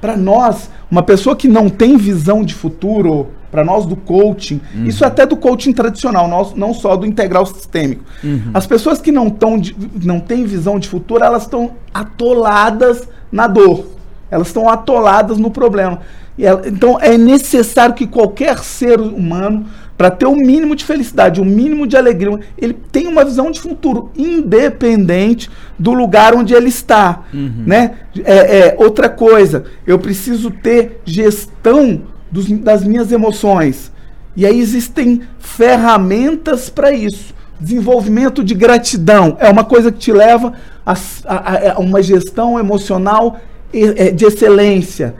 Para 0.00 0.16
nós, 0.16 0.70
uma 0.88 1.02
pessoa 1.02 1.34
que 1.34 1.48
não 1.48 1.68
tem 1.68 1.96
visão 1.96 2.44
de 2.44 2.54
futuro, 2.54 3.26
para 3.50 3.64
nós 3.64 3.86
do 3.86 3.96
coaching, 3.96 4.60
uhum. 4.72 4.84
isso 4.84 5.04
até 5.04 5.26
do 5.26 5.36
coaching 5.36 5.72
tradicional, 5.72 6.28
nós, 6.28 6.54
não 6.54 6.72
só 6.72 6.94
do 6.94 7.04
integral 7.04 7.44
sistêmico. 7.44 8.04
Uhum. 8.22 8.52
As 8.54 8.68
pessoas 8.68 9.00
que 9.00 9.10
não, 9.10 9.28
tão 9.28 9.58
de, 9.58 9.74
não 10.00 10.20
têm 10.20 10.44
visão 10.44 10.78
de 10.78 10.88
futuro, 10.88 11.24
elas 11.24 11.42
estão 11.42 11.72
atoladas 11.92 13.08
na 13.32 13.48
dor. 13.48 13.84
Elas 14.30 14.46
estão 14.46 14.68
atoladas 14.68 15.38
no 15.38 15.50
problema. 15.50 16.02
Ela, 16.38 16.68
então 16.68 17.00
é 17.00 17.18
necessário 17.18 17.96
que 17.96 18.06
qualquer 18.06 18.58
ser 18.58 19.00
humano 19.00 19.66
para 19.96 20.10
ter 20.10 20.26
o 20.26 20.30
um 20.30 20.36
mínimo 20.36 20.76
de 20.76 20.84
felicidade, 20.84 21.40
o 21.40 21.44
um 21.44 21.46
mínimo 21.46 21.86
de 21.86 21.96
alegria. 21.96 22.38
Ele 22.58 22.74
tem 22.74 23.06
uma 23.06 23.24
visão 23.24 23.50
de 23.50 23.60
futuro, 23.60 24.10
independente 24.16 25.50
do 25.78 25.92
lugar 25.92 26.34
onde 26.34 26.54
ele 26.54 26.68
está. 26.68 27.24
Uhum. 27.32 27.64
Né? 27.66 27.92
É, 28.24 28.58
é, 28.58 28.76
outra 28.78 29.08
coisa, 29.08 29.64
eu 29.86 29.98
preciso 29.98 30.50
ter 30.50 31.00
gestão 31.04 32.02
dos, 32.30 32.46
das 32.50 32.84
minhas 32.84 33.10
emoções. 33.10 33.90
E 34.36 34.44
aí 34.44 34.60
existem 34.60 35.22
ferramentas 35.38 36.68
para 36.68 36.92
isso. 36.92 37.34
Desenvolvimento 37.58 38.44
de 38.44 38.54
gratidão 38.54 39.36
é 39.40 39.48
uma 39.48 39.64
coisa 39.64 39.90
que 39.90 39.98
te 39.98 40.12
leva 40.12 40.52
a, 40.84 40.92
a, 41.24 41.72
a 41.72 41.78
uma 41.78 42.02
gestão 42.02 42.58
emocional 42.58 43.40
é, 43.72 44.10
de 44.10 44.26
excelência 44.26 45.14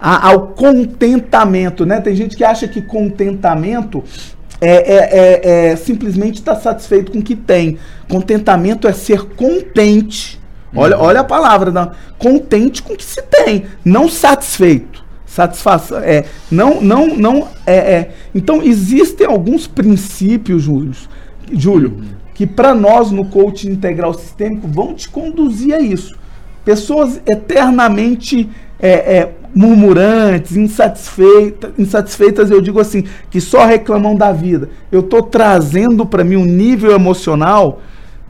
a, 0.00 0.28
ao 0.28 0.48
contentamento, 0.48 1.84
né? 1.84 2.00
Tem 2.00 2.14
gente 2.14 2.36
que 2.36 2.44
acha 2.44 2.68
que 2.68 2.80
contentamento 2.80 4.04
é, 4.60 4.70
é, 4.70 4.96
é, 4.96 5.70
é 5.70 5.76
simplesmente 5.76 6.36
estar 6.36 6.54
tá 6.54 6.60
satisfeito 6.60 7.12
com 7.12 7.18
o 7.18 7.22
que 7.22 7.36
tem. 7.36 7.78
Contentamento 8.08 8.86
é 8.86 8.92
ser 8.92 9.24
contente. 9.24 10.38
Olha, 10.74 10.96
uhum. 10.96 11.04
olha 11.04 11.20
a 11.20 11.24
palavra, 11.24 11.70
não. 11.70 11.92
contente 12.18 12.82
com 12.82 12.92
o 12.92 12.96
que 12.96 13.04
se 13.04 13.22
tem, 13.22 13.64
não 13.84 14.08
satisfeito. 14.08 15.06
Satisfação 15.26 15.98
é 15.98 16.24
não 16.50 16.80
não 16.80 17.06
não 17.06 17.48
é, 17.66 17.76
é. 17.76 18.10
então 18.34 18.62
existem 18.62 19.26
alguns 19.26 19.66
princípios, 19.66 20.62
Júlio, 20.62 20.92
Júlio, 21.52 21.90
uhum. 21.90 22.04
que 22.34 22.46
para 22.46 22.74
nós 22.74 23.10
no 23.10 23.26
coaching 23.26 23.70
integral 23.70 24.14
sistêmico 24.14 24.66
vão 24.66 24.94
te 24.94 25.08
conduzir 25.08 25.74
a 25.74 25.80
isso. 25.80 26.16
Pessoas 26.64 27.20
eternamente 27.26 28.48
é, 28.80 28.90
é, 28.90 29.34
murmurantes, 29.54 30.56
insatisfeitas, 30.56 31.72
insatisfeitas, 31.78 32.50
eu 32.50 32.60
digo 32.60 32.80
assim, 32.80 33.04
que 33.30 33.40
só 33.40 33.64
reclamam 33.64 34.14
da 34.14 34.32
vida. 34.32 34.70
Eu 34.90 35.00
estou 35.00 35.22
trazendo 35.22 36.06
para 36.06 36.24
mim 36.24 36.36
um 36.36 36.44
nível 36.44 36.92
emocional 36.92 37.80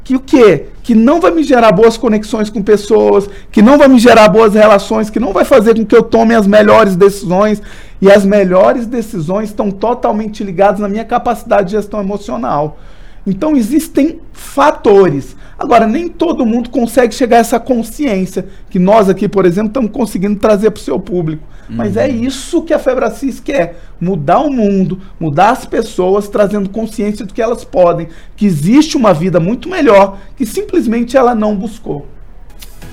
que 0.09 0.17
o 0.17 0.21
quê? 0.21 0.69
Que 0.83 0.95
não 0.95 1.21
vai 1.21 1.31
me 1.31 1.43
gerar 1.43 1.71
boas 1.71 1.99
conexões 1.99 2.49
com 2.49 2.63
pessoas, 2.63 3.29
que 3.53 3.61
não 3.61 3.77
vai 3.77 3.89
me 3.89 3.99
gerar 3.99 4.31
boas 4.31 4.55
relações, 4.55 5.11
que 5.11 5.21
não 5.21 5.35
vai 5.35 5.45
fazer 5.45 5.75
com 5.75 5.85
que 5.85 5.95
eu 5.95 6.03
tome 6.03 6.35
as 6.35 6.47
melhores 6.47 6.97
decisões. 6.97 7.61
E 8.01 8.11
as 8.11 8.25
melhores 8.25 8.87
decisões 8.87 9.51
estão 9.51 9.71
totalmente 9.71 10.43
ligadas 10.43 10.81
na 10.81 10.89
minha 10.89 11.05
capacidade 11.05 11.67
de 11.67 11.73
gestão 11.73 12.01
emocional. 12.01 12.79
Então 13.27 13.57
existem 13.57 14.21
fatores. 14.33 15.37
Agora, 15.59 15.89
nem 15.89 16.09
todo 16.09 16.47
mundo 16.47 16.71
consegue 16.71 17.13
chegar 17.13 17.39
a 17.39 17.41
essa 17.41 17.59
consciência 17.59 18.47
que 18.71 18.79
nós 18.79 19.09
aqui, 19.09 19.29
por 19.29 19.45
exemplo, 19.45 19.69
estamos 19.69 19.91
conseguindo 19.91 20.39
trazer 20.39 20.71
para 20.71 20.81
o 20.81 20.85
seu 20.85 21.01
público. 21.01 21.43
Uhum. 21.69 21.77
Mas 21.77 21.97
é 21.97 22.09
isso 22.09 22.63
que 22.63 22.73
a 22.73 22.79
Febracis 22.79 23.41
quer: 23.41 23.81
mudar 24.01 24.39
o 24.39 24.51
mundo, 24.51 25.01
mudar 25.19 25.51
as 25.51 25.67
pessoas, 25.67 26.29
trazendo 26.29 26.69
consciência 26.69 27.27
de 27.27 27.35
que 27.35 27.43
elas 27.43 27.65
podem, 27.65 28.09
que 28.37 28.47
existe 28.47 28.97
uma 28.97 29.13
vida 29.13 29.41
muito 29.41 29.69
melhor 29.69 30.19
que 30.37 30.47
simplesmente 30.47 31.17
ela 31.17 31.35
não 31.35 31.57
buscou. 31.57 32.07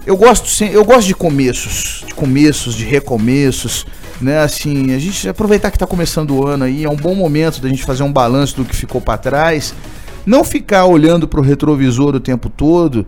Eu 0.05 0.17
gosto, 0.17 0.63
eu 0.63 0.84
gosto 0.84 1.08
de 1.08 1.15
começos, 1.15 2.03
de 2.05 2.13
começos, 2.13 2.75
de 2.75 2.86
recomeços, 2.86 3.86
né? 4.20 4.39
Assim, 4.39 4.94
a 4.94 5.00
gente 5.00 5.29
aproveitar 5.29 5.70
que 5.70 5.77
está 5.77 5.88
começando 5.88 6.32
o 6.32 6.46
ano 6.46 6.63
aí, 6.63 6.84
é 6.84 6.89
um 6.89 6.96
bom 6.96 7.15
momento 7.15 7.62
da 7.62 7.70
gente 7.70 7.84
fazer 7.84 8.03
um 8.03 8.12
balanço 8.12 8.55
do 8.55 8.65
que 8.65 8.75
ficou 8.75 9.01
para 9.01 9.17
trás 9.17 9.74
não 10.25 10.44
ficar 10.44 10.86
olhando 10.86 11.27
para 11.27 11.39
o 11.39 11.44
retrovisor 11.44 12.15
o 12.15 12.20
tempo 12.20 12.50
todo, 12.50 13.05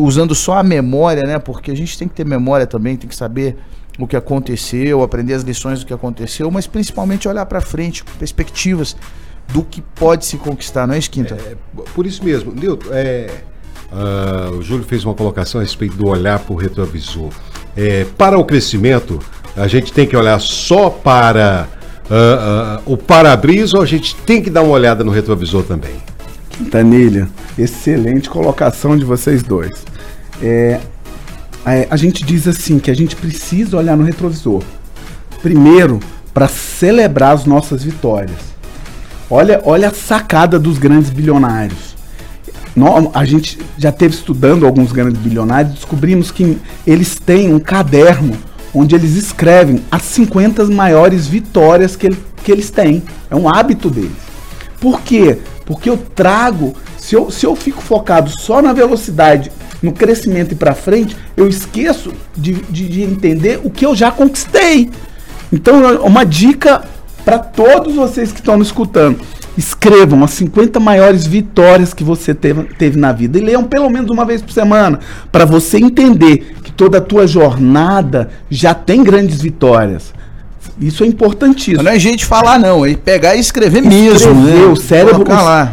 usando 0.00 0.34
só 0.34 0.58
a 0.58 0.62
memória, 0.62 1.22
né? 1.22 1.38
Porque 1.38 1.70
a 1.70 1.76
gente 1.76 1.98
tem 1.98 2.08
que 2.08 2.14
ter 2.14 2.24
memória 2.24 2.66
também, 2.66 2.96
tem 2.96 3.08
que 3.08 3.16
saber 3.16 3.56
o 3.98 4.06
que 4.06 4.16
aconteceu, 4.16 5.02
aprender 5.02 5.34
as 5.34 5.42
lições 5.42 5.80
do 5.80 5.86
que 5.86 5.92
aconteceu, 5.92 6.50
mas 6.50 6.66
principalmente 6.66 7.28
olhar 7.28 7.44
para 7.46 7.60
frente, 7.60 8.02
perspectivas 8.18 8.96
do 9.52 9.62
que 9.62 9.82
pode 9.82 10.24
se 10.24 10.38
conquistar, 10.38 10.86
não 10.86 10.94
é, 10.94 10.98
Esquinta? 10.98 11.34
É, 11.34 11.56
por 11.94 12.06
isso 12.06 12.24
mesmo, 12.24 12.52
Nilton, 12.52 12.88
é, 12.90 13.30
uh, 13.92 14.56
o 14.56 14.62
Júlio 14.62 14.84
fez 14.84 15.04
uma 15.04 15.14
colocação 15.14 15.60
a 15.60 15.64
respeito 15.64 15.94
do 15.96 16.08
olhar 16.08 16.38
para 16.38 16.52
o 16.54 16.56
retrovisor. 16.56 17.30
É, 17.76 18.06
para 18.16 18.38
o 18.38 18.44
crescimento, 18.44 19.18
a 19.56 19.66
gente 19.68 19.92
tem 19.92 20.06
que 20.06 20.16
olhar 20.16 20.40
só 20.40 20.88
para 20.88 21.68
uh, 22.08 22.80
uh, 22.88 22.92
o 22.92 22.96
para-brisa 22.96 23.76
ou 23.76 23.82
a 23.82 23.86
gente 23.86 24.14
tem 24.16 24.42
que 24.42 24.48
dar 24.48 24.62
uma 24.62 24.72
olhada 24.72 25.04
no 25.04 25.10
retrovisor 25.10 25.64
também? 25.64 25.96
Quintanilha, 26.52 27.28
excelente 27.58 28.28
colocação 28.28 28.96
de 28.96 29.04
vocês 29.04 29.42
dois. 29.42 29.84
É, 30.40 30.80
é, 31.64 31.86
a 31.90 31.96
gente 31.96 32.24
diz 32.24 32.46
assim 32.48 32.78
que 32.78 32.90
a 32.90 32.94
gente 32.94 33.16
precisa 33.16 33.76
olhar 33.76 33.96
no 33.96 34.04
retrovisor. 34.04 34.62
Primeiro, 35.40 36.00
para 36.32 36.48
celebrar 36.48 37.34
as 37.34 37.44
nossas 37.44 37.82
vitórias. 37.82 38.38
Olha, 39.30 39.60
olha 39.64 39.88
a 39.88 39.94
sacada 39.94 40.58
dos 40.58 40.78
grandes 40.78 41.10
bilionários. 41.10 41.96
A 43.14 43.24
gente 43.24 43.58
já 43.76 43.92
teve 43.92 44.14
estudando 44.14 44.66
alguns 44.66 44.92
grandes 44.92 45.20
bilionários, 45.20 45.74
descobrimos 45.74 46.30
que 46.30 46.58
eles 46.86 47.18
têm 47.18 47.52
um 47.52 47.58
caderno 47.58 48.36
onde 48.74 48.94
eles 48.94 49.14
escrevem 49.14 49.82
as 49.90 50.02
50 50.02 50.64
maiores 50.66 51.26
vitórias 51.26 51.94
que, 51.94 52.06
ele, 52.06 52.18
que 52.42 52.50
eles 52.50 52.70
têm. 52.70 53.02
É 53.30 53.36
um 53.36 53.48
hábito 53.48 53.90
deles. 53.90 54.12
Por 54.80 55.02
quê? 55.02 55.38
Porque 55.72 55.88
eu 55.88 55.96
trago, 55.96 56.74
se 56.98 57.14
eu, 57.14 57.30
se 57.30 57.46
eu 57.46 57.56
fico 57.56 57.80
focado 57.80 58.30
só 58.38 58.60
na 58.60 58.74
velocidade, 58.74 59.50
no 59.82 59.90
crescimento 59.90 60.52
e 60.52 60.54
para 60.54 60.74
frente, 60.74 61.16
eu 61.34 61.48
esqueço 61.48 62.12
de, 62.36 62.52
de, 62.52 62.88
de, 62.90 63.02
entender 63.02 63.58
o 63.64 63.70
que 63.70 63.86
eu 63.86 63.96
já 63.96 64.10
conquistei. 64.10 64.90
Então, 65.50 65.96
uma 66.04 66.26
dica 66.26 66.82
para 67.24 67.38
todos 67.38 67.94
vocês 67.94 68.30
que 68.32 68.40
estão 68.40 68.56
me 68.56 68.62
escutando. 68.62 69.18
Escrevam 69.56 70.22
as 70.22 70.32
50 70.32 70.78
maiores 70.78 71.26
vitórias 71.26 71.94
que 71.94 72.04
você 72.04 72.34
teve, 72.34 72.64
teve 72.74 72.98
na 72.98 73.10
vida 73.10 73.38
e 73.38 73.40
leiam 73.40 73.64
pelo 73.64 73.88
menos 73.88 74.10
uma 74.10 74.26
vez 74.26 74.42
por 74.42 74.52
semana 74.52 75.00
para 75.30 75.46
você 75.46 75.78
entender 75.78 76.54
que 76.62 76.70
toda 76.70 76.98
a 76.98 77.02
tua 77.02 77.26
jornada 77.26 78.28
já 78.50 78.74
tem 78.74 79.02
grandes 79.02 79.40
vitórias. 79.40 80.12
Isso 80.80 81.04
é 81.04 81.06
importantíssimo. 81.06 81.82
Não 81.82 81.92
é 81.92 81.98
gente 81.98 82.24
falar, 82.24 82.58
não, 82.58 82.84
é 82.84 82.94
pegar 82.94 83.36
e 83.36 83.40
escrever, 83.40 83.84
escrever 83.84 84.02
mesmo. 84.02 84.34
Né? 84.34 84.64
O 84.64 84.76
cérebro, 84.76 85.24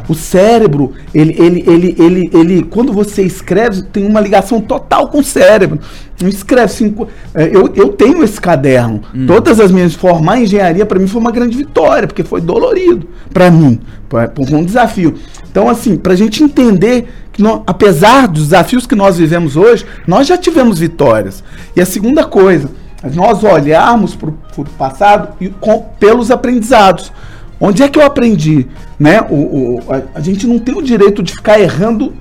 o, 0.08 0.12
o, 0.12 0.16
cérebro, 0.16 0.94
ele, 1.14 1.36
ele, 1.40 1.64
ele, 1.66 1.96
ele, 1.98 2.30
ele, 2.34 2.64
quando 2.64 2.92
você 2.92 3.24
escreve, 3.24 3.82
tem 3.84 4.06
uma 4.06 4.20
ligação 4.20 4.60
total 4.60 5.08
com 5.08 5.20
o 5.20 5.24
cérebro. 5.24 5.80
Não 6.22 6.28
escreve 6.28 6.72
cinco. 6.74 7.08
É, 7.34 7.46
eu, 7.46 7.72
eu 7.76 7.90
tenho 7.90 8.24
esse 8.24 8.40
caderno. 8.42 9.02
Hum. 9.16 9.26
Todas 9.26 9.60
as 9.60 9.72
minhas. 9.72 9.94
Formar 9.94 10.40
engenharia, 10.40 10.86
para 10.86 11.00
mim, 11.00 11.08
foi 11.08 11.22
uma 11.22 11.32
grande 11.32 11.58
vitória, 11.58 12.08
porque 12.08 12.24
foi 12.24 12.42
dolorido 12.42 13.08
para 13.34 13.50
mim. 13.50 13.80
Foi 14.10 14.56
um 14.56 14.66
desafio. 14.66 15.16
Então, 15.50 15.70
assim, 15.70 15.96
para 15.96 16.14
a 16.14 16.16
gente 16.16 16.44
entender 16.44 17.08
que, 17.32 17.42
nós, 17.42 17.62
apesar 17.66 18.28
dos 18.28 18.44
desafios 18.44 18.86
que 18.86 18.96
nós 18.96 19.18
vivemos 19.18 19.56
hoje, 19.56 19.86
nós 20.06 20.28
já 20.28 20.38
tivemos 20.38 20.78
vitórias. 20.78 21.44
E 21.76 21.82
a 21.82 21.86
segunda 21.86 22.26
coisa 22.26 22.70
nós 23.04 23.44
olharmos 23.44 24.16
para 24.16 24.30
o 24.30 24.66
passado 24.78 25.30
e 25.40 25.50
com, 25.50 25.86
pelos 26.00 26.32
aprendizados. 26.32 27.12
Onde 27.60 27.84
é 27.84 27.90
que 27.90 28.00
eu 28.00 28.06
aprendi? 28.06 28.68
Né? 28.98 29.22
O, 29.30 29.36
o 29.36 29.84
a, 29.90 30.20
a, 30.20 30.22
gente 30.22 30.48
não 30.48 30.60
tem 30.60 30.76
o 30.76 30.82
direito 30.82 31.22
de 31.22 31.34
ficar 31.34 31.60
errando 31.60 32.14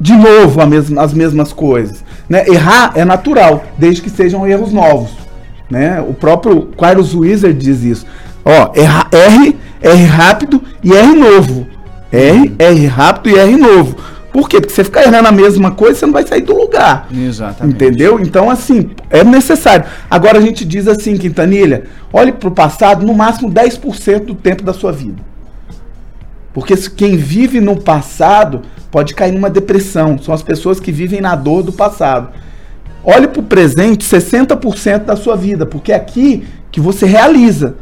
de 0.00 0.14
novo 0.14 0.60
as 0.98 1.12
mesmas 1.12 1.52
coisas. 1.52 2.04
Né? 2.28 2.46
Errar 2.48 2.92
é 2.94 3.04
natural, 3.04 3.64
desde 3.76 4.02
que 4.02 4.10
sejam 4.10 4.46
erros 4.46 4.72
novos. 4.72 5.10
Né? 5.70 6.00
O 6.00 6.14
próprio 6.14 6.68
Quairos 6.76 7.14
Wizard 7.14 7.58
diz 7.58 7.82
isso. 7.82 8.06
Ó, 8.44 8.72
erra, 8.74 9.06
R 9.10 10.04
rápido 10.04 10.62
e 10.82 10.92
R 10.92 11.14
novo. 11.14 11.66
R, 12.10 12.54
R 12.58 12.86
rápido 12.86 13.36
e 13.36 13.38
R 13.38 13.56
novo. 13.56 13.96
Por 14.32 14.48
quê? 14.48 14.60
Porque 14.60 14.74
você 14.74 14.84
ficar 14.84 15.04
errando 15.04 15.28
a 15.28 15.32
mesma 15.32 15.70
coisa, 15.70 15.98
você 15.98 16.06
não 16.06 16.12
vai 16.12 16.26
sair 16.26 16.42
do 16.42 16.56
lugar. 16.56 17.08
Exatamente. 17.12 17.74
Entendeu? 17.74 18.20
Então, 18.20 18.50
assim, 18.50 18.90
é 19.10 19.24
necessário. 19.24 19.86
Agora 20.10 20.38
a 20.38 20.40
gente 20.40 20.64
diz 20.64 20.86
assim, 20.86 21.16
Quintanilha, 21.16 21.84
olhe 22.12 22.32
para 22.32 22.48
o 22.48 22.52
passado 22.52 23.06
no 23.06 23.14
máximo 23.14 23.50
10% 23.50 24.26
do 24.26 24.34
tempo 24.34 24.62
da 24.62 24.72
sua 24.72 24.92
vida. 24.92 25.22
Porque 26.52 26.76
quem 26.76 27.16
vive 27.16 27.60
no 27.60 27.80
passado 27.80 28.62
pode 28.90 29.14
cair 29.14 29.32
numa 29.32 29.50
depressão. 29.50 30.18
São 30.18 30.34
as 30.34 30.42
pessoas 30.42 30.80
que 30.80 30.92
vivem 30.92 31.20
na 31.20 31.34
dor 31.34 31.62
do 31.62 31.72
passado. 31.72 32.30
Olhe 33.04 33.28
para 33.28 33.40
o 33.40 33.44
presente 33.44 34.04
60% 34.04 35.04
da 35.04 35.16
sua 35.16 35.36
vida, 35.36 35.64
porque 35.64 35.92
é 35.92 35.96
aqui 35.96 36.46
que 36.70 36.80
você 36.80 37.06
realiza. 37.06 37.76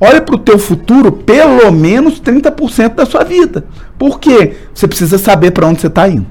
Olhe 0.00 0.20
para 0.20 0.34
o 0.34 0.38
teu 0.38 0.58
futuro 0.58 1.12
pelo 1.12 1.70
menos 1.70 2.20
30% 2.20 2.94
da 2.94 3.06
sua 3.06 3.24
vida. 3.24 3.64
Por 3.98 4.18
quê? 4.18 4.56
Você 4.74 4.88
precisa 4.88 5.18
saber 5.18 5.52
para 5.52 5.66
onde 5.66 5.80
você 5.80 5.86
está 5.86 6.08
indo. 6.08 6.26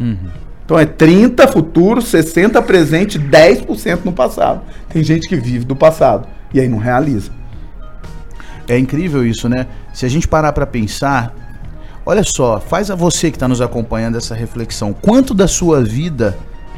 Uhum. 0.00 0.16
Então 0.64 0.78
é 0.78 0.86
30 0.86 1.46
futuro, 1.48 2.00
60 2.00 2.62
presente, 2.62 3.18
10% 3.18 4.00
no 4.04 4.12
passado. 4.12 4.62
Tem 4.88 5.02
gente 5.02 5.28
que 5.28 5.36
vive 5.36 5.64
do 5.64 5.76
passado 5.76 6.26
e 6.52 6.60
aí 6.60 6.68
não 6.68 6.78
realiza. 6.78 7.30
É 8.66 8.78
incrível 8.78 9.26
isso, 9.26 9.48
né? 9.48 9.66
Se 9.92 10.06
a 10.06 10.08
gente 10.08 10.26
parar 10.26 10.52
para 10.52 10.66
pensar, 10.66 11.34
olha 12.06 12.22
só, 12.22 12.58
faz 12.58 12.90
a 12.90 12.94
você 12.94 13.30
que 13.30 13.36
está 13.36 13.46
nos 13.46 13.60
acompanhando 13.60 14.16
essa 14.16 14.34
reflexão. 14.34 14.94
Quanto 14.94 15.34
da 15.34 15.46
sua 15.46 15.82
vida 15.82 16.34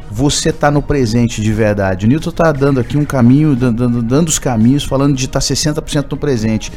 você 0.09 0.49
está 0.49 0.71
no 0.71 0.81
presente 0.81 1.41
de 1.41 1.51
verdade? 1.51 2.05
O 2.05 2.09
Newton 2.09 2.29
está 2.29 2.51
dando 2.51 2.79
aqui 2.79 2.97
um 2.97 3.05
caminho, 3.05 3.55
dando, 3.55 4.01
dando 4.01 4.27
os 4.27 4.39
caminhos, 4.39 4.83
falando 4.83 5.15
de 5.15 5.25
estar 5.25 5.39
tá 5.39 5.45
60% 5.45 6.11
no 6.11 6.17
presente. 6.17 6.71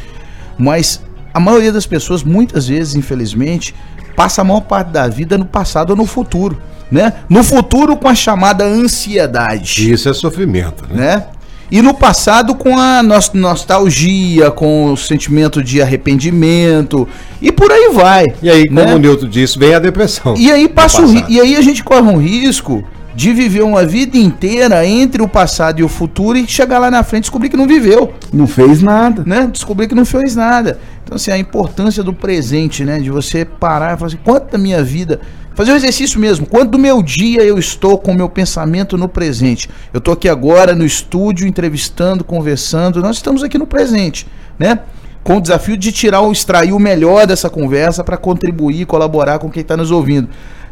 Mas 0.59 1.01
a 1.33 1.41
maioria 1.41 1.73
das 1.73 1.87
pessoas, 1.87 2.23
muitas 2.23 2.69
vezes, 2.69 2.95
infelizmente, 2.95 3.75
passa 4.17 4.43
a 4.43 4.45
maior 4.45 4.61
parte 4.61 4.89
da 4.89 5.09
vida 5.09 5.39
no 5.39 5.47
passado 5.47 5.91
ou 5.91 5.97
no 5.97 6.07
futuro. 6.07 6.61
Né? 6.91 7.13
No 7.29 7.45
futuro 7.45 7.97
com 7.97 8.09
a 8.09 8.15
chamada 8.15 8.65
ansiedade. 8.65 9.93
Isso 9.93 10.09
é 10.09 10.13
sofrimento, 10.13 10.85
né? 10.91 11.17
né? 11.17 11.27
E 11.71 11.81
no 11.81 11.95
passado 11.95 12.57
com 12.57 12.77
a 12.77 13.01
nostalgia, 13.33 14.51
com 14.51 14.93
o 14.93 14.97
sentimento 14.97 15.63
de 15.63 15.81
arrependimento 15.81 17.07
e 17.41 17.53
por 17.53 17.71
aí 17.71 17.91
vai. 17.95 18.25
E 18.43 18.51
aí, 18.51 18.67
como 18.67 18.81
né? 18.81 18.93
o 18.93 18.99
Newton 18.99 19.29
disse, 19.29 19.57
vem 19.57 19.73
a 19.73 19.79
depressão. 19.79 20.35
E 20.37 20.51
aí 20.51 20.69
passa 20.69 21.01
o, 21.01 21.31
e 21.31 21.41
aí 21.41 21.55
a 21.55 21.61
gente 21.61 21.85
corre 21.85 22.03
um 22.03 22.19
risco 22.19 22.85
de 23.21 23.35
viver 23.35 23.63
uma 23.63 23.85
vida 23.85 24.17
inteira 24.17 24.87
entre 24.87 25.21
o 25.21 25.29
passado 25.29 25.79
e 25.79 25.85
o 25.85 25.89
futuro 25.89 26.39
e 26.39 26.49
chegar 26.49 26.79
lá 26.79 26.91
na 26.91 27.03
frente 27.03 27.25
e 27.25 27.27
descobrir 27.27 27.51
que 27.51 27.57
não 27.57 27.67
viveu. 27.67 28.15
Não 28.33 28.47
fez 28.47 28.81
nada. 28.81 29.23
Né? 29.27 29.47
Descobrir 29.53 29.89
que 29.89 29.95
não 29.95 30.07
fez 30.07 30.35
nada. 30.35 30.79
Então, 31.05 31.17
assim, 31.17 31.31
a 31.31 31.37
importância 31.37 32.03
do 32.03 32.15
presente, 32.15 32.83
né? 32.83 32.99
De 32.99 33.11
você 33.11 33.45
parar 33.45 33.93
e 33.93 33.99
falar 33.99 34.07
assim, 34.07 34.19
quanto 34.25 34.53
da 34.53 34.57
minha 34.57 34.83
vida 34.83 35.21
Fazer 35.55 35.73
o 35.73 35.75
um 35.75 35.77
exercício 35.77 36.19
mesmo. 36.19 36.47
Quanto 36.47 36.71
do 36.71 36.79
meu 36.79 37.03
dia 37.03 37.43
eu 37.43 37.59
estou 37.59 37.99
com 37.99 38.13
o 38.13 38.15
meu 38.15 38.31
pensamento 38.31 38.97
no 38.97 39.07
presente? 39.07 39.69
Eu 39.93 39.99
estou 39.99 40.15
aqui 40.15 40.27
agora 40.27 40.75
no 40.75 40.87
estúdio, 40.87 41.47
entrevistando, 41.47 42.25
conversando. 42.25 43.03
Nós 43.03 43.17
estamos 43.17 43.43
aqui 43.43 43.59
no 43.59 43.67
presente, 43.67 44.27
né? 44.59 44.79
Com 45.23 45.37
o 45.37 45.41
desafio 45.43 45.77
de 45.77 45.93
tirar 45.93 46.21
ou 46.21 46.33
extrair 46.33 46.73
o 46.73 46.79
melhor 46.79 47.27
dessa 47.27 47.51
conversa 47.51 48.03
para 48.03 48.17
contribuir, 48.17 48.87
colaborar 48.87 49.39
com 49.41 49.51
quem 49.51 49.61
está 49.61 49.77
nos 49.77 49.91
ouvindo. 49.91 50.31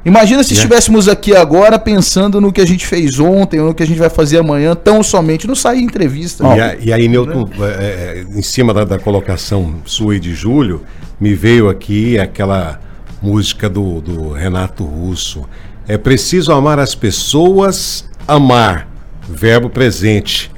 Imagina 0.08 0.42
se 0.42 0.54
estivéssemos 0.54 1.06
aqui 1.06 1.36
agora 1.36 1.78
pensando 1.78 2.40
no 2.40 2.50
que 2.50 2.62
a 2.62 2.66
gente 2.66 2.86
fez 2.86 3.20
ontem 3.20 3.60
ou 3.60 3.66
no 3.66 3.74
que 3.74 3.82
a 3.82 3.86
gente 3.86 3.98
vai 3.98 4.08
fazer 4.08 4.38
amanhã, 4.38 4.74
tão 4.74 5.02
somente 5.02 5.46
não 5.46 5.54
sair 5.54 5.82
entrevista. 5.82 6.44
E, 6.56 6.60
a, 6.60 6.76
e, 6.76 6.92
aí, 6.94 7.06
Newton, 7.06 7.44
né? 7.44 7.68
é, 7.78 8.24
em 8.26 8.40
cima 8.40 8.72
da, 8.72 8.84
da 8.84 8.98
colocação 8.98 9.74
sua 9.84 10.16
e 10.16 10.20
de 10.20 10.34
Júlio, 10.34 10.82
me 11.20 11.34
veio 11.34 11.68
aqui 11.68 12.18
aquela 12.18 12.80
música 13.20 13.68
do, 13.68 14.00
do 14.00 14.32
Renato 14.32 14.82
Russo. 14.82 15.46
É 15.86 15.98
preciso 15.98 16.52
amar 16.52 16.78
as 16.78 16.94
pessoas, 16.94 18.08
amar, 18.26 18.88
verbo 19.28 19.68
presente, 19.68 20.50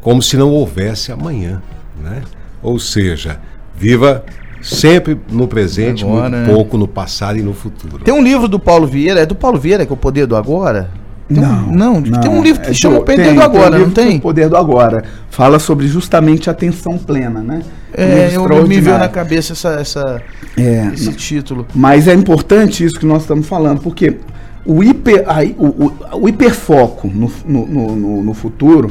como 0.00 0.20
se 0.20 0.36
não 0.36 0.50
houvesse 0.50 1.12
amanhã, 1.12 1.62
né? 2.02 2.22
Ou 2.60 2.80
seja, 2.80 3.38
viva 3.76 4.24
sempre 4.62 5.18
no 5.30 5.46
presente, 5.46 6.04
agora, 6.04 6.28
muito 6.28 6.48
né? 6.48 6.54
pouco 6.54 6.78
no 6.78 6.88
passado 6.88 7.38
e 7.38 7.42
no 7.42 7.54
futuro. 7.54 7.98
Tem 8.04 8.14
um 8.14 8.22
livro 8.22 8.48
do 8.48 8.58
Paulo 8.58 8.86
Vieira, 8.86 9.20
é 9.20 9.26
do 9.26 9.34
Paulo 9.34 9.58
Vieira 9.58 9.84
que 9.86 9.92
é 9.92 9.94
o 9.94 9.96
Poder 9.96 10.26
do 10.26 10.36
Agora? 10.36 10.90
Tem 11.28 11.42
não, 11.42 11.50
um, 11.50 11.72
não, 11.72 12.00
não, 12.00 12.20
tem 12.20 12.30
um 12.30 12.42
livro 12.42 12.62
que 12.62 12.70
é, 12.70 12.74
chama 12.74 12.98
O 12.98 13.04
Poder 13.04 13.22
tem, 13.22 13.34
do 13.34 13.42
Agora, 13.42 13.72
tem 13.72 13.80
um 13.80 13.86
não 13.86 13.90
tem? 13.90 14.16
O 14.16 14.20
Poder 14.20 14.48
do 14.48 14.56
Agora. 14.56 15.04
Fala 15.30 15.58
sobre 15.58 15.86
justamente 15.86 16.48
a 16.48 16.52
atenção 16.52 16.96
plena, 16.96 17.40
né? 17.40 17.62
É, 17.92 18.30
eu 18.34 18.66
me 18.66 18.80
veio 18.80 18.98
na 18.98 19.08
cabeça 19.08 19.52
essa, 19.52 19.70
essa 19.74 20.22
é, 20.56 20.90
esse 20.94 21.12
título. 21.12 21.66
Mas 21.74 22.08
é 22.08 22.14
importante 22.14 22.82
isso 22.82 22.98
que 22.98 23.04
nós 23.04 23.22
estamos 23.22 23.46
falando, 23.46 23.80
porque 23.80 24.16
o, 24.64 24.82
hiper, 24.82 25.24
o, 25.58 25.66
o, 25.66 25.92
o 26.22 26.28
hiperfoco 26.28 27.08
no, 27.08 27.30
no, 27.46 27.96
no, 27.96 28.22
no 28.22 28.34
futuro 28.34 28.90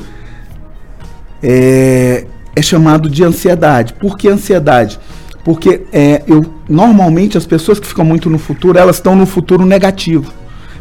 é, 1.41 2.25
é 2.55 2.61
chamado 2.61 3.09
de 3.09 3.23
ansiedade. 3.23 3.93
Por 3.93 4.17
que 4.17 4.27
ansiedade? 4.27 4.99
Porque 5.25 5.26
é, 5.93 6.23
eu, 6.27 6.45
normalmente 6.67 7.37
as 7.37 7.45
pessoas 7.45 7.79
que 7.79 7.87
ficam 7.87 8.03
muito 8.03 8.29
no 8.29 8.37
futuro, 8.37 8.77
elas 8.77 8.97
estão 8.97 9.15
no 9.15 9.25
futuro 9.25 9.65
negativo. 9.65 10.31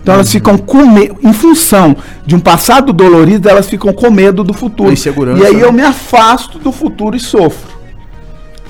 Então 0.03 0.15
elas 0.15 0.31
ficam 0.31 0.57
com 0.57 0.87
medo, 0.87 1.17
em 1.23 1.33
função 1.33 1.97
de 2.25 2.37
um 2.37 2.39
passado 2.39 2.93
dolorido, 2.93 3.49
elas 3.49 3.69
ficam 3.69 3.93
com 3.93 4.09
medo 4.09 4.45
do 4.45 4.55
futuro. 4.55 4.91
E 5.37 5.45
aí 5.45 5.61
eu 5.61 5.73
me 5.73 5.83
afasto 5.83 6.61
do 6.61 6.71
futuro 6.71 7.17
e 7.17 7.21
sofro. 7.21 7.77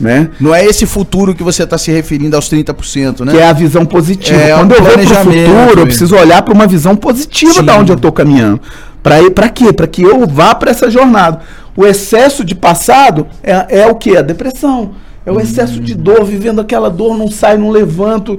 Né? 0.01 0.31
Não 0.39 0.55
é 0.55 0.65
esse 0.65 0.85
futuro 0.85 1.35
que 1.35 1.43
você 1.43 1.63
está 1.63 1.79
se 1.79 1.91
referindo 1.91 2.37
aos 2.37 2.51
30%, 2.51 3.25
né? 3.25 3.33
Que 3.33 3.39
é 3.39 3.49
a 3.49 3.53
visão 3.53 3.85
positiva. 3.87 4.39
É 4.39 4.55
Quando 4.55 4.73
eu 4.73 4.83
vejo 4.83 5.13
o 5.13 5.17
futuro, 5.17 5.81
eu 5.81 5.87
preciso 5.87 6.17
olhar 6.17 6.43
para 6.43 6.53
uma 6.53 6.67
visão 6.67 6.97
positiva 6.97 7.55
Sim. 7.55 7.65
da 7.65 7.77
onde 7.79 7.93
eu 7.93 7.97
estou 7.97 8.13
caminhando. 8.13 8.61
Para 9.03 9.21
ir 9.23 9.31
para 9.31 9.49
quê? 9.49 9.73
Para 9.73 9.87
que 9.87 10.03
eu 10.03 10.27
vá 10.27 10.55
para 10.55 10.71
essa 10.71 10.91
jornada. 10.91 11.41
O 11.77 11.87
excesso 11.87 12.45
de 12.45 12.55
passado 12.55 13.27
é, 13.43 13.81
é 13.81 13.87
o 13.87 13.95
que? 13.95 14.17
A 14.17 14.23
depressão. 14.23 14.93
É 15.27 15.33
o 15.33 15.41
excesso 15.41 15.81
de 15.81 15.95
dor, 15.95 16.25
vivendo 16.25 16.61
aquela 16.61 16.89
dor, 16.89 17.19
não 17.19 17.29
sai, 17.29 17.59
não 17.59 17.71
levanto. 17.71 18.39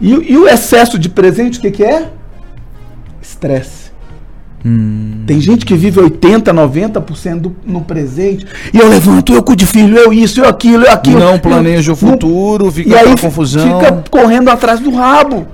E, 0.00 0.10
e 0.10 0.36
o 0.36 0.48
excesso 0.48 0.98
de 0.98 1.08
presente, 1.08 1.58
o 1.58 1.62
que, 1.62 1.70
que 1.70 1.84
é? 1.84 2.08
estresse. 3.22 3.92
Hum. 4.64 5.24
Tem 5.26 5.40
gente 5.40 5.64
que 5.66 5.74
vive 5.74 5.98
80, 5.98 6.52
90% 6.52 7.40
do, 7.40 7.56
no 7.64 7.80
presente. 7.82 8.46
E 8.72 8.78
eu 8.78 8.88
levanto, 8.88 9.32
eu 9.32 9.42
cuido 9.42 9.60
de 9.60 9.66
filho, 9.66 9.96
eu 9.96 10.12
isso, 10.12 10.40
eu 10.40 10.48
aquilo, 10.48 10.84
eu 10.84 10.92
aquilo. 10.92 11.18
Não 11.18 11.38
planeja 11.38 11.92
o 11.92 11.96
futuro, 11.96 12.70
fica 12.70 12.90
e 12.90 12.94
aí 12.94 13.18
confusão. 13.18 13.80
Fica 13.80 14.04
correndo 14.10 14.50
atrás 14.50 14.78
do 14.78 14.90
rabo. 14.90 15.46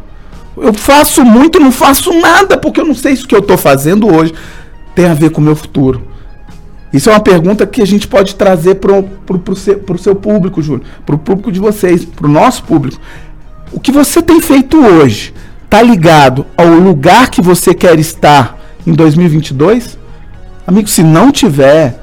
Eu 0.57 0.75
faço 0.75 1.25
muito, 1.25 1.61
não 1.61 1.71
faço 1.71 2.13
nada, 2.21 2.59
porque 2.59 2.81
eu 2.81 2.85
não 2.85 2.95
sei 2.95 3.15
se 3.17 3.25
o 3.25 3.29
que 3.29 3.35
eu 3.35 3.41
estou 3.41 3.57
fazendo 3.57 4.13
hoje 4.13 4.35
tem 4.95 5.07
a 5.07 5.15
ver 5.15 5.31
com 5.31 5.41
o 5.41 5.45
meu 5.45 5.55
futuro. 5.57 6.03
Isso 6.93 7.11
é 7.11 7.13
uma 7.13 7.21
pergunta 7.21 7.67
que 7.67 7.83
a 7.83 7.87
gente 7.87 8.09
pode 8.09 8.35
trazer 8.35 8.77
para 8.77 8.93
o 8.97 9.57
seu, 9.57 9.83
seu 9.99 10.15
público, 10.15 10.63
Júlio, 10.63 10.85
para 11.05 11.15
o 11.15 11.19
público 11.19 11.53
de 11.53 11.61
vocês, 11.61 12.05
para 12.05 12.27
o 12.27 12.31
nosso 12.31 12.65
público. 12.65 13.01
O 13.73 13.79
que 13.79 13.93
você 13.93 14.23
tem 14.23 14.41
feito 14.41 14.79
hoje 14.79 15.35
tá 15.69 15.83
ligado 15.83 16.47
ao 16.57 16.67
lugar 16.67 17.29
que 17.29 17.43
você 17.43 17.75
quer 17.75 17.99
estar 17.99 18.59
em 18.87 18.93
2022? 18.93 19.99
Amigo, 20.67 20.89
se 20.89 21.03
não 21.03 21.31
tiver, 21.31 21.99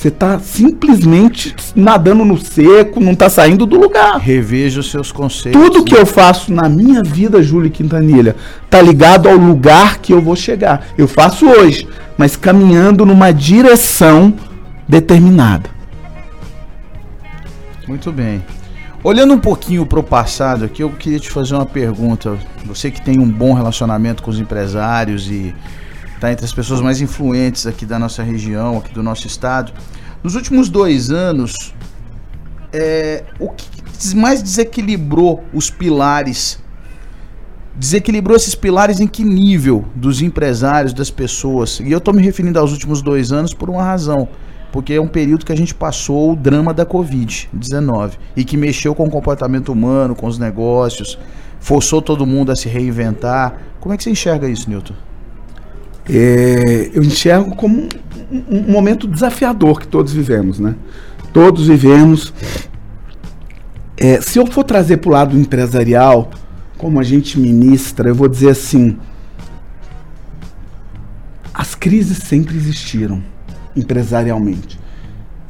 você 0.00 0.08
está 0.08 0.38
simplesmente 0.38 1.54
nadando 1.76 2.24
no 2.24 2.38
seco, 2.38 3.00
não 3.00 3.12
está 3.12 3.28
saindo 3.28 3.66
do 3.66 3.78
lugar. 3.78 4.18
Reveja 4.18 4.80
os 4.80 4.90
seus 4.90 5.12
conceitos. 5.12 5.60
Tudo 5.60 5.84
que 5.84 5.94
eu 5.94 6.06
faço 6.06 6.50
na 6.50 6.70
minha 6.70 7.02
vida, 7.02 7.42
Júlio 7.42 7.70
Quintanilha, 7.70 8.34
tá 8.70 8.80
ligado 8.80 9.28
ao 9.28 9.36
lugar 9.36 9.98
que 9.98 10.14
eu 10.14 10.22
vou 10.22 10.34
chegar. 10.34 10.86
Eu 10.96 11.06
faço 11.06 11.46
hoje, 11.46 11.86
mas 12.16 12.34
caminhando 12.34 13.04
numa 13.04 13.30
direção 13.30 14.32
determinada. 14.88 15.68
Muito 17.86 18.10
bem. 18.10 18.42
Olhando 19.04 19.34
um 19.34 19.38
pouquinho 19.38 19.84
para 19.84 20.00
o 20.00 20.02
passado 20.02 20.64
aqui, 20.64 20.82
eu 20.82 20.88
queria 20.88 21.20
te 21.20 21.28
fazer 21.28 21.54
uma 21.54 21.66
pergunta. 21.66 22.38
Você 22.64 22.90
que 22.90 23.02
tem 23.02 23.18
um 23.18 23.28
bom 23.28 23.52
relacionamento 23.52 24.22
com 24.22 24.30
os 24.30 24.40
empresários 24.40 25.30
e 25.30 25.54
está 26.20 26.30
entre 26.30 26.44
as 26.44 26.52
pessoas 26.52 26.82
mais 26.82 27.00
influentes 27.00 27.66
aqui 27.66 27.86
da 27.86 27.98
nossa 27.98 28.22
região, 28.22 28.76
aqui 28.76 28.92
do 28.92 29.02
nosso 29.02 29.26
estado. 29.26 29.72
Nos 30.22 30.34
últimos 30.34 30.68
dois 30.68 31.10
anos, 31.10 31.74
é, 32.70 33.24
o 33.38 33.48
que 33.48 33.66
mais 34.14 34.42
desequilibrou 34.42 35.42
os 35.54 35.70
pilares? 35.70 36.62
Desequilibrou 37.74 38.36
esses 38.36 38.54
pilares 38.54 39.00
em 39.00 39.06
que 39.06 39.24
nível 39.24 39.86
dos 39.94 40.20
empresários, 40.20 40.92
das 40.92 41.10
pessoas? 41.10 41.80
E 41.80 41.90
eu 41.90 41.96
estou 41.96 42.12
me 42.12 42.22
referindo 42.22 42.58
aos 42.58 42.70
últimos 42.70 43.00
dois 43.00 43.32
anos 43.32 43.54
por 43.54 43.70
uma 43.70 43.82
razão 43.82 44.28
porque 44.72 44.92
é 44.92 45.00
um 45.00 45.08
período 45.08 45.44
que 45.44 45.50
a 45.50 45.56
gente 45.56 45.74
passou 45.74 46.30
o 46.30 46.36
drama 46.36 46.72
da 46.72 46.86
Covid-19 46.86 48.12
e 48.36 48.44
que 48.44 48.56
mexeu 48.56 48.94
com 48.94 49.02
o 49.02 49.10
comportamento 49.10 49.72
humano, 49.72 50.14
com 50.14 50.28
os 50.28 50.38
negócios, 50.38 51.18
forçou 51.58 52.00
todo 52.00 52.24
mundo 52.24 52.52
a 52.52 52.56
se 52.56 52.68
reinventar. 52.68 53.60
Como 53.80 53.92
é 53.92 53.96
que 53.96 54.04
você 54.04 54.10
enxerga 54.10 54.48
isso, 54.48 54.70
Newton? 54.70 54.94
É, 56.12 56.90
eu 56.92 57.04
enxergo 57.04 57.54
como 57.54 57.88
um, 58.32 58.42
um, 58.50 58.72
momento 58.72 59.06
desafiador 59.06 59.78
que 59.80 59.86
todos 59.86 60.12
vivemos, 60.12 60.58
né? 60.58 60.74
Todos 61.32 61.68
vivemos. 61.68 62.34
É, 63.96 64.20
se 64.20 64.38
eu 64.38 64.46
for 64.46 64.64
trazer 64.64 64.96
para 64.96 65.08
o 65.08 65.12
lado 65.12 65.38
empresarial, 65.38 66.30
como 66.76 66.98
a 66.98 67.04
gente 67.04 67.38
ministra, 67.38 68.08
eu 68.08 68.14
vou 68.14 68.26
dizer 68.26 68.50
assim: 68.50 68.98
as 71.54 71.76
crises 71.76 72.18
sempre 72.18 72.56
existiram 72.56 73.22
empresarialmente. 73.76 74.80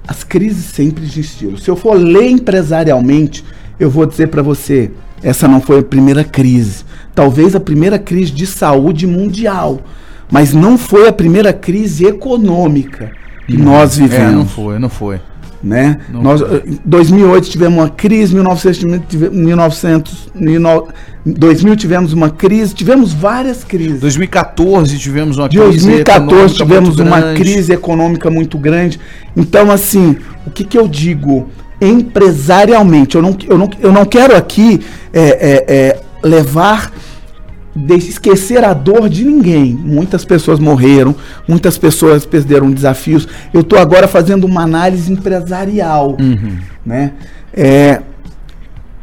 As 0.07 0.25
crises 0.25 0.67
sempre 0.67 1.05
existiram. 1.05 1.57
Se 1.57 1.71
eu 1.71 1.77
for 1.77 1.95
ler 1.95 2.29
empresarialmente, 2.29 3.45
eu 3.79 3.89
vou 3.89 4.05
dizer 4.05 4.27
para 4.27 4.43
você, 4.43 4.91
essa 5.23 5.49
não 5.49 5.61
foi 5.61 5.79
a 5.79 5.83
primeira 5.83 6.23
crise. 6.23 6.85
Talvez 7.15 7.55
a 7.55 7.61
primeira 7.61 7.99
crise 7.99 8.33
de 8.33 8.47
saúde 8.47 9.07
mundial, 9.07 9.81
mas 10.31 10.53
não 10.53 10.79
foi 10.79 11.09
a 11.09 11.13
primeira 11.13 11.53
crise 11.53 12.07
econômica 12.07 13.11
que 13.47 13.57
nós 13.57 13.97
vivemos. 13.97 14.33
É, 14.33 14.37
não 14.37 14.47
foi, 14.47 14.79
não 14.79 14.89
foi 14.89 15.21
né? 15.63 15.99
Não 16.09 16.23
Nós, 16.23 16.41
em 16.41 16.81
2008 16.85 17.51
tivemos 17.51 17.79
uma 17.79 17.91
crise, 17.91 18.35
1900, 18.35 18.91
1900, 19.31 20.29
2000 21.27 21.77
tivemos 21.77 22.13
uma 22.13 22.31
crise, 22.31 22.75
tivemos 22.75 23.13
várias 23.13 23.63
crises. 23.63 24.01
2014 24.01 24.99
tivemos 24.99 25.37
uma 25.37 25.49
crise 25.49 25.87
2014 25.87 26.55
tivemos 26.55 26.99
uma 26.99 27.21
grande. 27.21 27.41
crise 27.41 27.73
econômica 27.73 28.31
muito 28.31 28.57
grande. 28.57 28.99
Então, 29.37 29.71
assim, 29.71 30.17
o 30.47 30.51
que, 30.51 30.65
que 30.65 30.79
eu 30.79 30.89
digo? 30.89 31.49
Empresarialmente, 31.81 33.17
eu 33.17 33.23
não, 33.23 33.37
eu 33.47 33.59
não, 33.59 33.71
eu 33.81 33.93
não 33.93 34.05
quero 34.05 34.37
aqui 34.37 34.81
é, 35.13 35.21
é, 35.23 35.65
é, 35.69 36.01
levar 36.23 36.93
de 37.75 37.95
esquecer 37.95 38.65
a 38.65 38.73
dor 38.73 39.09
de 39.09 39.25
ninguém. 39.25 39.75
Muitas 39.75 40.25
pessoas 40.25 40.59
morreram, 40.59 41.15
muitas 41.47 41.79
pessoas 41.79 42.27
perderam 42.27 42.71
desafios. 42.71 43.29
Eu 43.53 43.61
estou 43.61 43.79
agora 43.79 44.09
fazendo 44.09 44.45
uma 44.45 44.63
análise 44.63 45.13
empresarial, 45.13 46.17
uhum. 46.21 46.59
né? 46.85 47.13
É, 47.53 48.03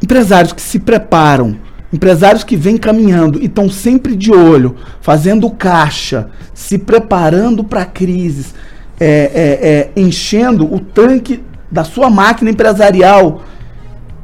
empresários 0.02 0.52
que 0.52 0.62
se 0.62 0.78
preparam, 0.78 1.56
empresários 1.92 2.44
que 2.44 2.56
vêm 2.56 2.76
caminhando 2.76 3.40
e 3.40 3.46
estão 3.46 3.68
sempre 3.70 4.14
de 4.14 4.32
olho, 4.32 4.76
fazendo 5.00 5.50
caixa, 5.50 6.28
se 6.54 6.78
preparando 6.78 7.64
para 7.64 7.84
crises, 7.84 8.54
é, 9.00 9.06
é, 9.06 9.68
é, 9.68 10.00
enchendo 10.00 10.72
o 10.72 10.80
tanque 10.80 11.42
da 11.70 11.84
sua 11.84 12.10
máquina 12.10 12.50
empresarial, 12.50 13.42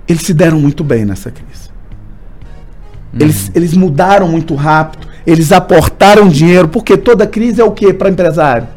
eles 0.09 0.23
se 0.23 0.35
deram 0.35 0.61
muito 0.61 0.83
bem 0.83 1.05
nessa 1.05 1.31
crise. 1.31 1.54
Eles, 3.21 3.51
eles 3.55 3.75
mudaram 3.75 4.29
muito 4.29 4.55
rápido, 4.55 5.07
eles 5.27 5.53
aportaram 5.53 6.29
dinheiro, 6.29 6.69
porque 6.69 6.97
toda 6.97 7.27
crise 7.27 7.61
é 7.61 7.65
o 7.65 7.71
que 7.71 7.93
para 7.93 8.11
empresário? 8.11 8.69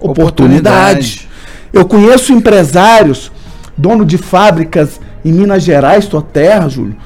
Oportunidade. 0.00 0.18
Oportunidade. 0.20 1.28
Eu 1.72 1.84
conheço 1.84 2.32
empresários, 2.32 3.32
dono 3.76 4.04
de 4.04 4.18
fábricas 4.18 5.00
em 5.24 5.32
Minas 5.32 5.62
Gerais, 5.62 6.06
tua 6.06 6.22
terra, 6.22 6.68
Júlio, 6.68 6.96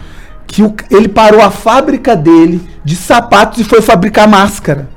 que 0.46 0.62
o, 0.62 0.74
ele 0.90 1.08
parou 1.08 1.40
a 1.40 1.50
fábrica 1.50 2.16
dele 2.16 2.60
de 2.84 2.96
sapatos 2.96 3.60
e 3.60 3.64
foi 3.64 3.80
fabricar 3.80 4.26
máscara. 4.26 4.88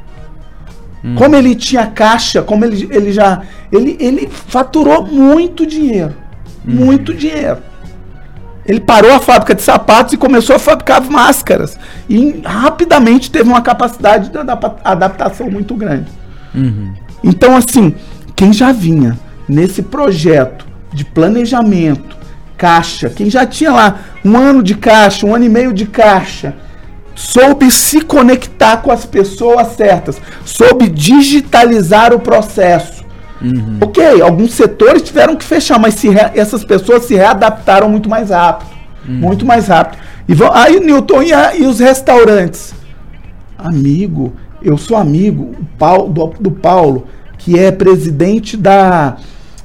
Hum. 1.04 1.16
Como 1.16 1.36
ele 1.36 1.56
tinha 1.56 1.88
caixa, 1.88 2.42
como 2.42 2.64
ele, 2.66 2.88
ele 2.92 3.12
já. 3.12 3.42
Ele, 3.72 3.98
ele 4.00 4.30
faturou 4.30 5.06
muito 5.06 5.66
dinheiro. 5.66 6.14
Hum. 6.66 6.76
Muito 6.86 7.14
dinheiro. 7.14 7.60
Ele 8.66 8.80
parou 8.80 9.12
a 9.12 9.20
fábrica 9.20 9.56
de 9.56 9.62
sapatos 9.62 10.14
e 10.14 10.18
começou 10.18 10.56
a 10.56 10.60
fabricar 10.60 11.02
máscaras. 11.10 11.78
E 12.08 12.42
rapidamente 12.46 13.32
teve 13.32 13.50
uma 13.50 13.62
capacidade 13.62 14.30
de 14.30 14.38
adaptação 14.84 15.50
muito 15.50 15.76
grande. 15.76 16.12
Uhum. 16.54 16.94
Então, 17.24 17.56
assim, 17.56 17.96
quem 18.36 18.54
já 18.54 18.72
vinha 18.72 19.18
nesse 19.48 19.82
projeto 19.82 20.66
de 20.94 21.04
planejamento, 21.06 22.18
caixa, 22.58 23.10
quem 23.10 23.30
já 23.30 23.46
tinha 23.46 23.72
lá 23.72 24.00
um 24.24 24.38
ano 24.38 24.62
de 24.62 24.76
caixa, 24.76 25.26
um 25.26 25.34
ano 25.34 25.46
e 25.46 25.50
meio 25.50 25.74
de 25.74 25.86
caixa, 25.86 26.56
soube 27.16 27.70
se 27.72 28.02
conectar 28.02 28.78
com 28.78 28.92
as 28.92 29.06
pessoas 29.06 29.70
certas, 29.76 30.22
soube 30.46 30.88
digitalizar 30.88 32.14
o 32.14 32.20
processo 32.20 33.01
Uhum. 33.42 33.78
Ok, 33.82 34.22
alguns 34.22 34.54
setores 34.54 35.02
tiveram 35.02 35.36
que 35.36 35.44
fechar, 35.44 35.80
mas 35.80 35.96
se 35.96 36.10
essas 36.36 36.64
pessoas 36.64 37.06
se 37.06 37.16
readaptaram 37.16 37.90
muito 37.90 38.10
mais 38.10 38.30
rápido. 38.30 38.70
Uhum. 39.08 39.16
Muito 39.16 39.46
mais 39.46 39.68
rápido. 39.68 40.00
E 40.28 40.34
vão, 40.34 40.54
aí, 40.54 40.80
Newton, 40.80 41.24
e, 41.24 41.34
a, 41.34 41.56
e, 41.56 41.66
os 41.66 41.80
restaurantes? 41.80 42.74
Amigo, 43.58 44.34
eu 44.62 44.78
sou 44.78 44.96
amigo 44.96 45.56
Paulo, 45.78 46.10
do, 46.10 46.28
do 46.40 46.52
Paulo, 46.52 47.08
que 47.38 47.58
é 47.58 47.72
presidente 47.72 48.56
da, 48.56 49.18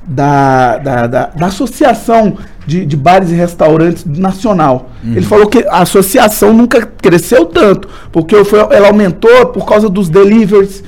da, 0.07 0.79
da, 0.79 1.07
da, 1.07 1.27
da 1.27 1.47
Associação 1.47 2.39
de, 2.67 2.85
de, 2.85 2.97
Bares 2.97 3.31
e 3.31 3.35
Restaurantes 3.35 4.05
Nacional. 4.05 4.91
Uhum. 5.05 5.13
Ele 5.13 5.27
falou 5.27 5.47
que 5.47 5.65
a 5.69 5.83
associação 5.83 6.53
nunca 6.53 6.81
cresceu 6.83 7.45
tanto, 7.47 7.89
porque 8.11 8.43
foi, 8.45 8.59
ela 8.71 8.89
aumentou 8.89 9.47
por 9.47 9.67
causa 9.67 9.89
dos 9.89 10.09
deliveries 10.09 10.83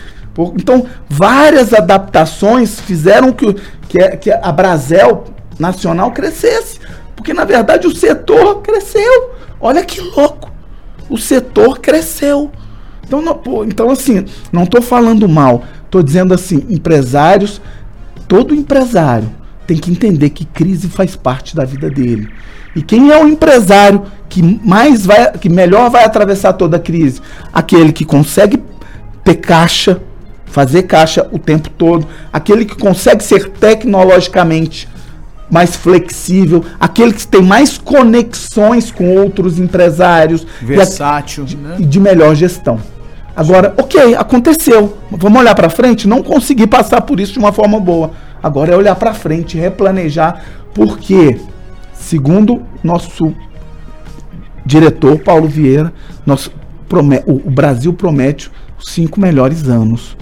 então, 0.57 0.87
várias 1.09 1.75
adaptações 1.75 2.79
fizeram 2.81 3.33
que, 3.33 3.55
que, 3.89 4.17
que 4.17 4.31
a 4.31 4.53
Brasel 4.53 5.25
Nacional 5.59 6.13
crescesse. 6.13 6.79
Porque, 7.17 7.35
na 7.35 7.45
verdade, 7.45 7.87
o 7.87 7.95
setor 7.95 8.63
cresceu. 8.63 9.33
Olha 9.61 9.85
que 9.85 10.01
louco. 10.01 10.53
O 11.11 11.19
setor 11.19 11.81
cresceu. 11.81 12.53
Então, 13.05 13.21
não, 13.21 13.35
pô, 13.35 13.65
então 13.65 13.91
assim, 13.91 14.27
não 14.53 14.65
estou 14.65 14.83
falando 14.83 15.29
mal. 15.29 15.65
Estou 15.85 16.03
dizendo 16.03 16.35
assim, 16.35 16.67
empresários, 16.69 17.61
todo 18.29 18.55
empresário 18.55 19.31
tem 19.67 19.77
que 19.77 19.91
entender 19.91 20.31
que 20.31 20.45
crise 20.45 20.89
faz 20.89 21.17
parte 21.17 21.57
da 21.57 21.65
vida 21.65 21.91
dele. 21.91 22.29
E 22.75 22.83
quem 22.83 23.11
é 23.11 23.23
o 23.23 23.29
empresário 23.29 24.03
que 24.29 24.43
mais 24.43 25.05
vai, 25.05 25.33
que 25.33 25.49
melhor 25.49 25.91
vai 25.91 26.05
atravessar 26.05 26.53
toda 26.55 26.77
a 26.77 26.81
crise? 26.81 27.21
Aquele 27.53 27.93
que 27.93 28.05
consegue 28.05 28.63
ter 29.25 29.35
caixa, 29.35 30.01
fazer 30.51 30.85
caixa 30.85 31.29
o 31.31 31.39
tempo 31.39 31.71
todo, 31.71 32.07
aquele 32.33 32.65
que 32.65 32.77
consegue 32.77 33.23
ser 33.23 33.51
tecnologicamente 33.51 34.89
mais 35.51 35.75
flexível, 35.77 36.65
aquele 36.79 37.13
que 37.13 37.27
tem 37.27 37.43
mais 37.43 37.79
conexões 37.79 38.91
com 38.91 39.17
outros 39.17 39.59
empresários 39.59 40.47
versátil 40.61 41.47
e, 41.49 41.57
né? 41.57 41.77
de 41.79 42.01
melhor 42.01 42.35
gestão. 42.35 42.79
Agora, 43.35 43.73
ok, 43.79 44.15
aconteceu. 44.17 44.99
Vamos 45.11 45.41
olhar 45.41 45.55
para 45.55 45.71
frente. 45.71 46.09
Não 46.09 46.23
consegui 46.23 46.67
passar 46.67 47.03
por 47.03 47.21
isso 47.21 47.35
de 47.35 47.39
uma 47.39 47.53
forma 47.53 47.79
boa. 47.79 48.11
Agora 48.43 48.73
é 48.73 48.77
olhar 48.77 48.97
para 48.97 49.15
frente, 49.15 49.57
replanejar, 49.57 50.43
porque, 50.75 51.39
segundo 51.95 52.63
nosso 52.83 53.35
diretor 54.67 55.19
Paulo 55.21 55.49
Vieira, 55.49 55.93
nosso, 56.27 56.53
o 57.27 57.51
Brasil 57.51 57.93
promete 57.93 58.51
os 58.79 58.91
cinco 58.91 59.21
melhores 59.21 59.69
anos 59.69 60.17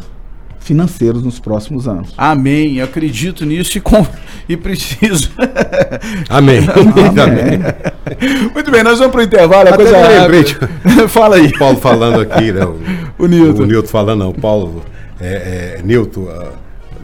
financeiros 0.66 1.22
nos 1.22 1.38
próximos 1.38 1.86
anos. 1.86 2.12
Amém. 2.18 2.78
Eu 2.78 2.84
acredito 2.84 3.46
nisso 3.46 3.78
e, 3.78 3.80
com, 3.80 4.04
e 4.48 4.56
preciso. 4.56 5.30
Amém. 6.28 6.58
Amém. 6.58 8.50
Muito 8.52 8.70
bem, 8.70 8.82
nós 8.82 8.98
vamos 8.98 9.12
para 9.12 9.20
o 9.20 9.24
intervalo. 9.24 9.68
Até 9.68 9.76
coisa 9.76 9.96
lembrei, 9.96 10.44
Fala 11.08 11.36
aí. 11.36 11.46
O 11.46 11.58
Paulo 11.58 11.78
falando 11.78 12.20
aqui, 12.20 12.50
né? 12.52 12.64
O, 12.64 13.24
o 13.24 13.26
Nilton. 13.26 13.62
O 13.62 13.66
Nilton 13.66 13.88
falando, 13.88 14.18
não. 14.18 14.30
O 14.30 14.34
Paulo, 14.34 14.82
é, 15.20 15.78
é, 15.78 15.82
Nilton, 15.84 16.22
uh, 16.22 16.52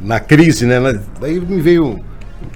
na 0.03 0.19
crise, 0.19 0.67
né? 0.67 1.01
Daí 1.21 1.39
me 1.39 1.61
veio 1.61 2.01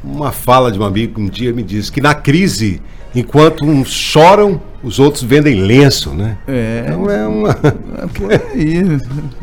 uma 0.02 0.32
fala 0.32 0.72
de 0.72 0.78
um 0.78 0.84
amigo 0.84 1.14
que 1.14 1.20
um 1.20 1.28
dia 1.28 1.52
me 1.52 1.62
disse 1.62 1.92
que 1.92 2.00
na 2.00 2.14
crise, 2.14 2.82
enquanto 3.16 3.64
uns 3.64 3.88
choram, 3.88 4.60
os 4.82 4.98
outros 4.98 5.22
vendem 5.22 5.54
lenço, 5.62 6.10
né? 6.10 6.36
É. 6.46 6.84
Então 6.86 7.10
é 7.10 7.26
uma. 7.26 7.50
É 7.50 8.06
por 8.06 8.32
aí. 8.32 8.82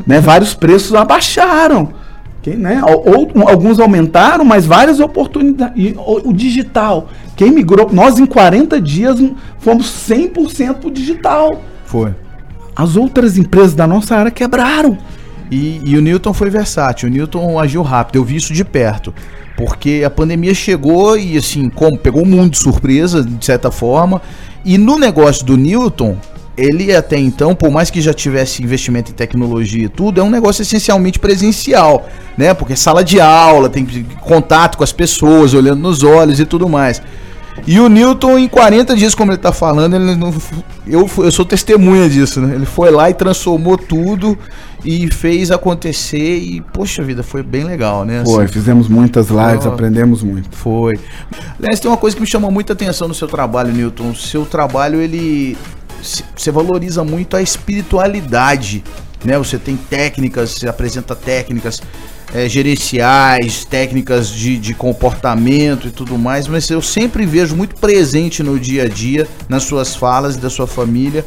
né? 0.06 0.20
Vários 0.20 0.54
preços 0.54 0.94
abaixaram. 0.94 1.92
Quem, 2.40 2.56
né? 2.56 2.80
Ou, 2.84 3.30
alguns 3.48 3.80
aumentaram, 3.80 4.44
mas 4.44 4.64
várias 4.64 5.00
oportunidades. 5.00 5.74
E, 5.76 5.94
o, 5.96 6.30
o, 6.30 6.32
digital. 6.32 7.08
Quem 7.36 7.50
migrou. 7.50 7.90
Nós, 7.92 8.18
em 8.18 8.26
40 8.26 8.80
dias, 8.80 9.18
fomos 9.58 9.86
100% 10.08 10.74
pro 10.74 10.90
digital. 10.90 11.60
Foi. 11.84 12.14
As 12.76 12.96
outras 12.96 13.38
empresas 13.38 13.74
da 13.74 13.86
nossa 13.86 14.14
área 14.16 14.30
quebraram. 14.30 14.98
E, 15.50 15.80
e 15.84 15.96
o 15.96 16.00
Newton 16.00 16.32
foi 16.32 16.50
versátil. 16.50 17.08
O 17.08 17.12
Newton 17.12 17.58
agiu 17.58 17.82
rápido. 17.82 18.16
Eu 18.16 18.24
vi 18.24 18.36
isso 18.36 18.52
de 18.52 18.64
perto. 18.64 19.14
Porque 19.56 20.02
a 20.04 20.10
pandemia 20.10 20.54
chegou 20.54 21.16
e, 21.16 21.36
assim, 21.36 21.68
como 21.68 21.98
pegou 21.98 22.22
o 22.22 22.26
mundo 22.26 22.50
de 22.50 22.58
surpresa, 22.58 23.22
de 23.22 23.44
certa 23.44 23.70
forma. 23.70 24.20
E 24.64 24.76
no 24.78 24.98
negócio 24.98 25.44
do 25.44 25.56
Newton, 25.56 26.16
ele 26.56 26.94
até 26.94 27.18
então, 27.18 27.54
por 27.54 27.70
mais 27.70 27.90
que 27.90 28.00
já 28.00 28.14
tivesse 28.14 28.62
investimento 28.62 29.10
em 29.10 29.14
tecnologia 29.14 29.84
e 29.84 29.88
tudo, 29.88 30.20
é 30.20 30.24
um 30.24 30.30
negócio 30.30 30.62
essencialmente 30.62 31.18
presencial, 31.18 32.08
né? 32.36 32.54
Porque 32.54 32.76
sala 32.76 33.02
de 33.04 33.20
aula, 33.20 33.68
tem 33.68 33.84
contato 34.20 34.78
com 34.78 34.84
as 34.84 34.92
pessoas, 34.92 35.52
olhando 35.52 35.80
nos 35.80 36.02
olhos 36.02 36.40
e 36.40 36.46
tudo 36.46 36.68
mais. 36.68 37.02
E 37.66 37.80
o 37.80 37.88
Newton, 37.88 38.38
em 38.38 38.48
40 38.48 38.96
dias, 38.96 39.14
como 39.14 39.30
ele 39.30 39.36
está 39.36 39.52
falando, 39.52 39.94
ele 39.94 40.16
não, 40.16 40.34
eu, 40.86 41.08
eu 41.18 41.30
sou 41.30 41.44
testemunha 41.44 42.08
disso, 42.08 42.40
né? 42.40 42.54
Ele 42.54 42.66
foi 42.66 42.90
lá 42.90 43.08
e 43.08 43.14
transformou 43.14 43.78
tudo 43.78 44.36
e 44.84 45.10
fez 45.10 45.50
acontecer 45.50 46.38
e, 46.38 46.60
poxa 46.60 47.02
vida, 47.02 47.22
foi 47.22 47.42
bem 47.42 47.64
legal, 47.64 48.04
né? 48.04 48.22
Foi, 48.24 48.44
assim, 48.44 48.52
fizemos 48.52 48.88
muitas 48.88 49.28
lives, 49.28 49.66
aprendemos 49.66 50.22
muito. 50.22 50.54
Foi. 50.54 50.98
Aliás, 51.58 51.80
tem 51.80 51.90
uma 51.90 51.96
coisa 51.96 52.14
que 52.14 52.20
me 52.20 52.28
chamou 52.28 52.50
muita 52.50 52.74
atenção 52.74 53.08
no 53.08 53.14
seu 53.14 53.26
trabalho, 53.26 53.72
Newton. 53.72 54.10
O 54.10 54.16
seu 54.16 54.44
trabalho, 54.44 55.00
ele. 55.00 55.56
Você 56.36 56.50
valoriza 56.50 57.02
muito 57.02 57.34
a 57.34 57.40
espiritualidade, 57.40 58.84
né? 59.24 59.38
Você 59.38 59.56
tem 59.56 59.74
técnicas, 59.74 60.50
você 60.50 60.68
apresenta 60.68 61.16
técnicas. 61.16 61.80
É, 62.34 62.48
gerenciais, 62.48 63.64
técnicas 63.64 64.28
de, 64.28 64.58
de 64.58 64.74
comportamento 64.74 65.86
e 65.86 65.90
tudo 65.92 66.18
mais, 66.18 66.48
mas 66.48 66.68
eu 66.68 66.82
sempre 66.82 67.24
vejo 67.24 67.54
muito 67.54 67.76
presente 67.76 68.42
no 68.42 68.58
dia 68.58 68.82
a 68.82 68.88
dia, 68.88 69.28
nas 69.48 69.62
suas 69.62 69.94
falas 69.94 70.34
e 70.34 70.40
da 70.40 70.50
sua 70.50 70.66
família, 70.66 71.24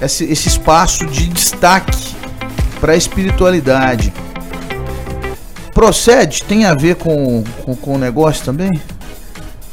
esse, 0.00 0.24
esse 0.24 0.46
espaço 0.46 1.04
de 1.06 1.26
destaque 1.26 2.14
para 2.80 2.92
a 2.92 2.96
espiritualidade. 2.96 4.12
Procede? 5.74 6.44
Tem 6.44 6.64
a 6.64 6.74
ver 6.74 6.94
com, 6.94 7.42
com, 7.64 7.74
com 7.74 7.94
o 7.96 7.98
negócio 7.98 8.44
também? 8.44 8.70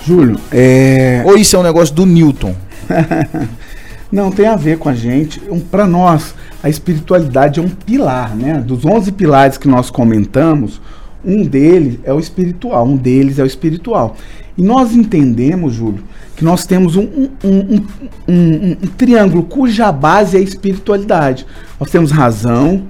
Júlio, 0.06 0.40
é. 0.52 1.22
Ou 1.26 1.38
isso 1.38 1.56
é 1.56 1.60
um 1.60 1.64
negócio 1.64 1.94
do 1.94 2.06
Newton? 2.06 2.56
Não, 4.12 4.30
tem 4.32 4.46
a 4.46 4.56
ver 4.56 4.78
com 4.78 4.90
a 4.90 4.94
gente. 4.94 5.42
Um, 5.50 5.60
Para 5.60 5.88
nós, 5.88 6.36
a 6.64 6.70
espiritualidade 6.70 7.60
é 7.60 7.64
um 7.64 7.68
pilar, 7.68 8.34
né? 8.34 8.64
Dos 8.66 8.86
11 8.86 9.12
pilares 9.12 9.58
que 9.58 9.68
nós 9.68 9.92
comentamos, 9.92 10.80
um 11.24 11.44
deles 11.44 12.00
é 12.06 12.14
o 12.14 12.20
espiritual, 12.20 12.88
um 12.88 12.96
deles 12.96 13.38
é 13.38 13.44
o 13.44 13.46
espiritual. 13.46 14.16
E 14.58 14.64
nós 14.64 14.94
entendemos, 14.94 15.74
Júlio, 15.74 16.04
que 16.38 16.46
nós 16.46 16.66
temos 16.66 16.96
um, 16.96 17.30
um, 17.44 17.86
um, 18.28 18.78
um 18.82 18.88
triângulo 18.98 19.44
cuja 19.44 19.92
base 19.92 20.38
é 20.38 20.40
a 20.40 20.44
espiritualidade. 20.44 21.46
Nós 21.78 21.92
temos 21.92 22.12
razão, 22.12 22.84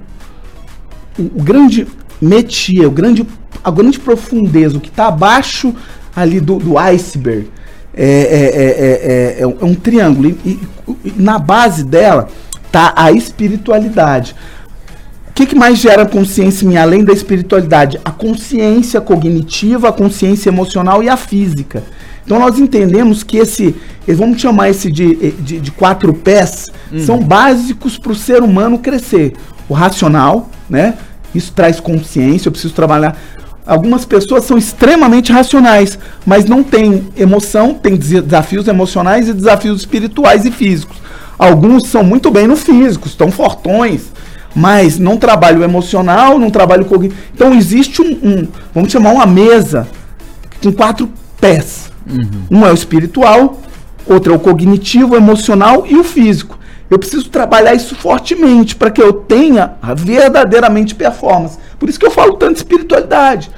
o, 1.18 1.22
o 1.22 1.42
grande 1.42 1.84
metia, 2.22 2.86
o 2.86 2.92
grande, 2.92 3.26
a 3.62 3.70
grande 3.72 3.98
profundeza, 3.98 4.78
o 4.78 4.80
que 4.80 4.88
está 4.88 5.08
abaixo 5.08 5.74
ali 6.14 6.38
do, 6.38 6.58
do 6.58 6.78
iceberg, 6.78 7.50
é, 7.92 8.06
é, 8.06 9.38
é, 9.38 9.40
é, 9.40 9.46
um 9.46 9.74
triângulo. 9.74 10.28
E, 10.44 10.60
e, 11.04 11.12
na 11.16 11.38
base 11.38 11.82
dela 11.82 12.28
está 12.74 12.92
a 12.96 13.12
espiritualidade. 13.12 14.34
O 15.30 15.34
que, 15.34 15.46
que, 15.46 15.54
mais 15.54 15.78
gera 15.78 16.04
consciência 16.06 16.64
em 16.64 16.68
mim, 16.68 16.76
além 16.76 17.04
da 17.04 17.12
espiritualidade? 17.12 18.00
A 18.04 18.10
consciência 18.10 19.00
cognitiva, 19.00 19.88
a 19.88 19.92
consciência 19.92 20.48
emocional 20.48 21.02
e 21.02 21.08
a 21.08 21.16
física. 21.16 21.82
Então 22.24 22.38
nós 22.38 22.58
entendemos 22.58 23.22
que 23.22 23.36
esse, 23.36 23.74
vamos 24.08 24.40
chamar 24.40 24.70
esse 24.70 24.90
de, 24.90 25.32
de, 25.32 25.60
de 25.60 25.70
quatro 25.70 26.12
pés, 26.14 26.70
uhum. 26.90 27.00
são 27.00 27.18
básicos 27.18 27.98
para 27.98 28.12
o 28.12 28.14
ser 28.14 28.42
humano 28.42 28.78
crescer. 28.78 29.34
O 29.68 29.74
racional, 29.74 30.50
né? 30.68 30.94
Isso 31.34 31.52
traz 31.52 31.80
consciência, 31.80 32.48
eu 32.48 32.52
preciso 32.52 32.74
trabalhar 32.74 33.16
Algumas 33.66 34.04
pessoas 34.04 34.44
são 34.44 34.58
extremamente 34.58 35.32
racionais, 35.32 35.98
mas 36.26 36.44
não 36.44 36.62
têm 36.62 37.08
emoção, 37.16 37.72
têm 37.72 37.96
desafios 37.96 38.68
emocionais 38.68 39.26
e 39.26 39.32
desafios 39.32 39.80
espirituais 39.80 40.44
e 40.44 40.50
físicos. 40.50 40.98
Alguns 41.44 41.88
são 41.88 42.02
muito 42.02 42.30
bem 42.30 42.46
no 42.46 42.56
físico, 42.56 43.06
estão 43.06 43.30
fortões, 43.30 44.10
mas 44.56 44.98
não 44.98 45.18
trabalham 45.18 45.60
o 45.60 45.64
emocional, 45.64 46.38
não 46.38 46.50
trabalham 46.50 46.84
o 46.84 46.88
cognitivo. 46.88 47.20
Então 47.34 47.52
existe 47.52 48.00
um, 48.00 48.12
um, 48.22 48.48
vamos 48.74 48.90
chamar 48.90 49.10
uma 49.12 49.26
mesa 49.26 49.86
com 50.62 50.72
quatro 50.72 51.10
pés. 51.38 51.92
Uhum. 52.10 52.44
Um 52.50 52.66
é 52.66 52.70
o 52.70 52.74
espiritual, 52.74 53.58
outro 54.06 54.32
é 54.32 54.36
o 54.36 54.38
cognitivo, 54.38 55.12
o 55.12 55.16
emocional 55.18 55.84
e 55.86 55.96
o 55.96 56.02
físico. 56.02 56.58
Eu 56.88 56.98
preciso 56.98 57.28
trabalhar 57.28 57.74
isso 57.74 57.94
fortemente 57.94 58.74
para 58.74 58.90
que 58.90 59.02
eu 59.02 59.12
tenha 59.12 59.74
verdadeiramente 59.94 60.94
performance. 60.94 61.58
Por 61.78 61.90
isso 61.90 62.00
que 62.00 62.06
eu 62.06 62.10
falo 62.10 62.38
tanto 62.38 62.52
de 62.52 62.58
espiritualidade. 62.60 63.50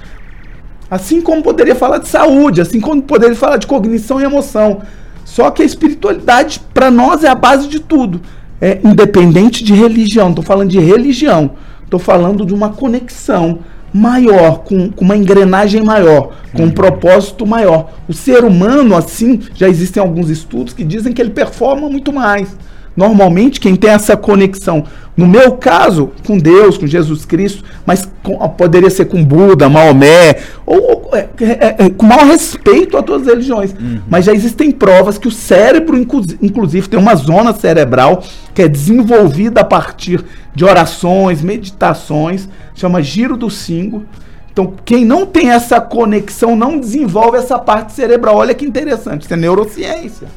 Assim 0.91 1.21
como 1.21 1.41
poderia 1.41 1.77
falar 1.77 1.99
de 1.99 2.09
saúde, 2.09 2.61
assim 2.61 2.81
como 2.81 3.01
poderia 3.01 3.37
falar 3.37 3.59
de 3.59 3.67
cognição 3.69 4.21
e 4.21 4.25
emoção. 4.25 4.83
Só 5.27 5.51
que 5.51 5.61
a 5.61 5.67
espiritualidade, 5.67 6.63
para 6.73 6.89
nós, 6.89 7.25
é 7.25 7.29
a 7.29 7.35
base 7.35 7.67
de 7.67 7.81
tudo. 7.81 8.23
É 8.61 8.79
independente 8.85 9.65
de 9.65 9.75
religião. 9.75 10.31
Estou 10.31 10.45
falando 10.45 10.71
de 10.71 10.79
religião. 10.79 11.51
Estou 11.83 11.99
falando 11.99 12.47
de 12.47 12.55
uma 12.55 12.71
conexão 12.71 13.59
maior, 13.93 14.61
com, 14.61 14.89
com, 14.91 15.05
uma 15.05 15.17
engrenagem 15.17 15.83
maior, 15.83 16.33
com 16.55 16.65
um 16.65 16.71
propósito 16.71 17.45
maior. 17.45 17.91
O 18.09 18.13
ser 18.13 18.45
humano, 18.45 18.95
assim, 18.95 19.41
já 19.53 19.69
existem 19.69 20.01
alguns 20.01 20.31
estudos 20.31 20.73
que 20.73 20.85
dizem 20.85 21.13
que 21.13 21.21
ele 21.21 21.31
performa 21.31 21.89
muito 21.89 22.13
mais. 22.13 22.57
Normalmente, 22.97 23.61
quem 23.61 23.77
tem 23.77 23.91
essa 23.91 24.17
conexão, 24.17 24.85
no 25.15 25.27
meu 25.27 25.53
caso, 25.53 26.13
com 26.27 26.39
Deus, 26.39 26.79
com 26.79 26.87
Jesus 26.87 27.27
Cristo, 27.27 27.63
mas 27.85 28.09
com, 28.23 28.37
poderia 28.51 28.89
ser 28.89 29.05
com 29.05 29.23
Buda, 29.23 29.69
Maomé, 29.69 30.37
ou, 30.65 31.05
ou 31.05 31.11
é, 31.15 31.29
é, 31.41 31.77
é, 31.79 31.91
com 31.91 32.07
maior 32.07 32.25
respeito 32.25 32.97
a 32.97 33.03
todas 33.03 33.23
as 33.23 33.35
religiões. 33.35 33.73
Uhum. 33.73 34.01
Mas 34.09 34.25
já 34.25 34.33
existem 34.33 34.71
provas 34.71 35.19
que 35.19 35.29
o 35.29 35.31
cérebro, 35.31 35.97
inclusive, 35.97 36.89
tem 36.89 36.99
uma 36.99 37.15
zona 37.15 37.53
cerebral 37.53 38.23
que 38.55 38.63
é 38.63 38.69
desenvolvida 38.69 39.61
a 39.61 39.65
partir 39.65 40.25
de 40.55 40.65
orações, 40.65 41.43
meditações, 41.43 42.49
chama 42.75 43.03
giro 43.03 43.37
do 43.37 43.51
cingo. 43.51 44.05
Então, 44.51 44.73
quem 44.87 45.05
não 45.05 45.27
tem 45.27 45.51
essa 45.51 45.79
conexão 45.83 46.57
não 46.57 46.81
desenvolve 46.81 47.37
essa 47.37 47.59
parte 47.59 47.93
cerebral. 47.93 48.37
Olha 48.37 48.55
que 48.55 48.65
interessante, 48.65 49.25
isso 49.25 49.35
é 49.35 49.37
neurociência. 49.37 50.29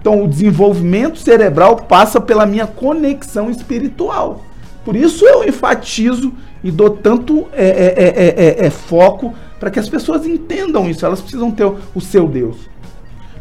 Então, 0.00 0.22
o 0.22 0.28
desenvolvimento 0.28 1.18
cerebral 1.18 1.76
passa 1.76 2.20
pela 2.20 2.46
minha 2.46 2.66
conexão 2.66 3.50
espiritual. 3.50 4.44
Por 4.84 4.96
isso 4.96 5.26
eu 5.26 5.46
enfatizo 5.46 6.32
e 6.62 6.70
dou 6.70 6.90
tanto 6.90 7.46
é, 7.52 7.66
é, 7.66 8.62
é, 8.62 8.66
é 8.66 8.70
foco 8.70 9.34
para 9.60 9.70
que 9.70 9.78
as 9.78 9.88
pessoas 9.88 10.24
entendam 10.24 10.88
isso. 10.88 11.04
Elas 11.04 11.20
precisam 11.20 11.50
ter 11.50 11.70
o 11.94 12.00
seu 12.00 12.28
Deus. 12.28 12.56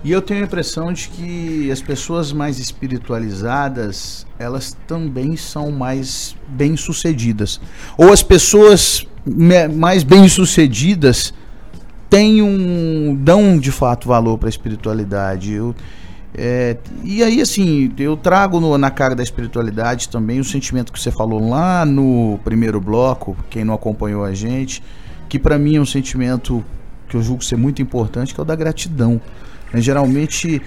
E 0.04 0.12
eu 0.12 0.22
tenho 0.22 0.42
a 0.42 0.44
impressão 0.44 0.94
de 0.94 1.10
que 1.10 1.72
as 1.72 1.82
pessoas 1.82 2.32
mais 2.32 2.60
espiritualizadas, 2.60 4.26
elas 4.38 4.78
também 4.88 5.36
são 5.36 5.72
mais 5.72 6.36
bem-sucedidas. 6.48 7.60
Ou 7.98 8.12
as 8.12 8.24
pessoas 8.24 9.06
mais 9.76 10.04
bem-sucedidas 10.04 11.34
têm 12.10 12.42
um 12.42 13.16
dão 13.20 13.60
de 13.60 13.72
fato 13.72 14.08
valor 14.08 14.38
para 14.38 14.48
a 14.48 14.50
espiritualidade. 14.50 15.52
Eu, 15.52 15.76
é, 16.38 16.78
e 17.04 17.24
aí, 17.24 17.42
assim, 17.42 17.92
eu 17.98 18.16
trago 18.16 18.60
no, 18.60 18.78
na 18.78 18.92
cara 18.92 19.16
da 19.16 19.24
espiritualidade 19.24 20.08
também 20.08 20.40
o 20.40 20.44
sentimento 20.44 20.94
que 20.94 21.00
você 21.00 21.10
falou 21.10 21.50
lá 21.50 21.84
no 21.84 22.40
primeiro 22.44 22.80
bloco, 22.80 23.36
quem 23.50 23.66
não 23.66 23.74
acompanhou 23.74 24.24
a 24.24 24.32
gente, 24.36 24.84
que 25.28 25.40
para 25.40 25.58
mim 25.58 25.78
é 25.78 25.82
um 25.82 25.86
sentimento 25.86 26.64
que 27.10 27.18
eu 27.18 27.24
julgo 27.24 27.44
ser 27.44 27.56
muito 27.56 27.82
importante, 27.82 28.36
que 28.36 28.40
é 28.40 28.44
o 28.44 28.46
da 28.46 28.56
gratidão. 28.56 29.20
É, 29.74 29.82
geralmente, 29.82 30.62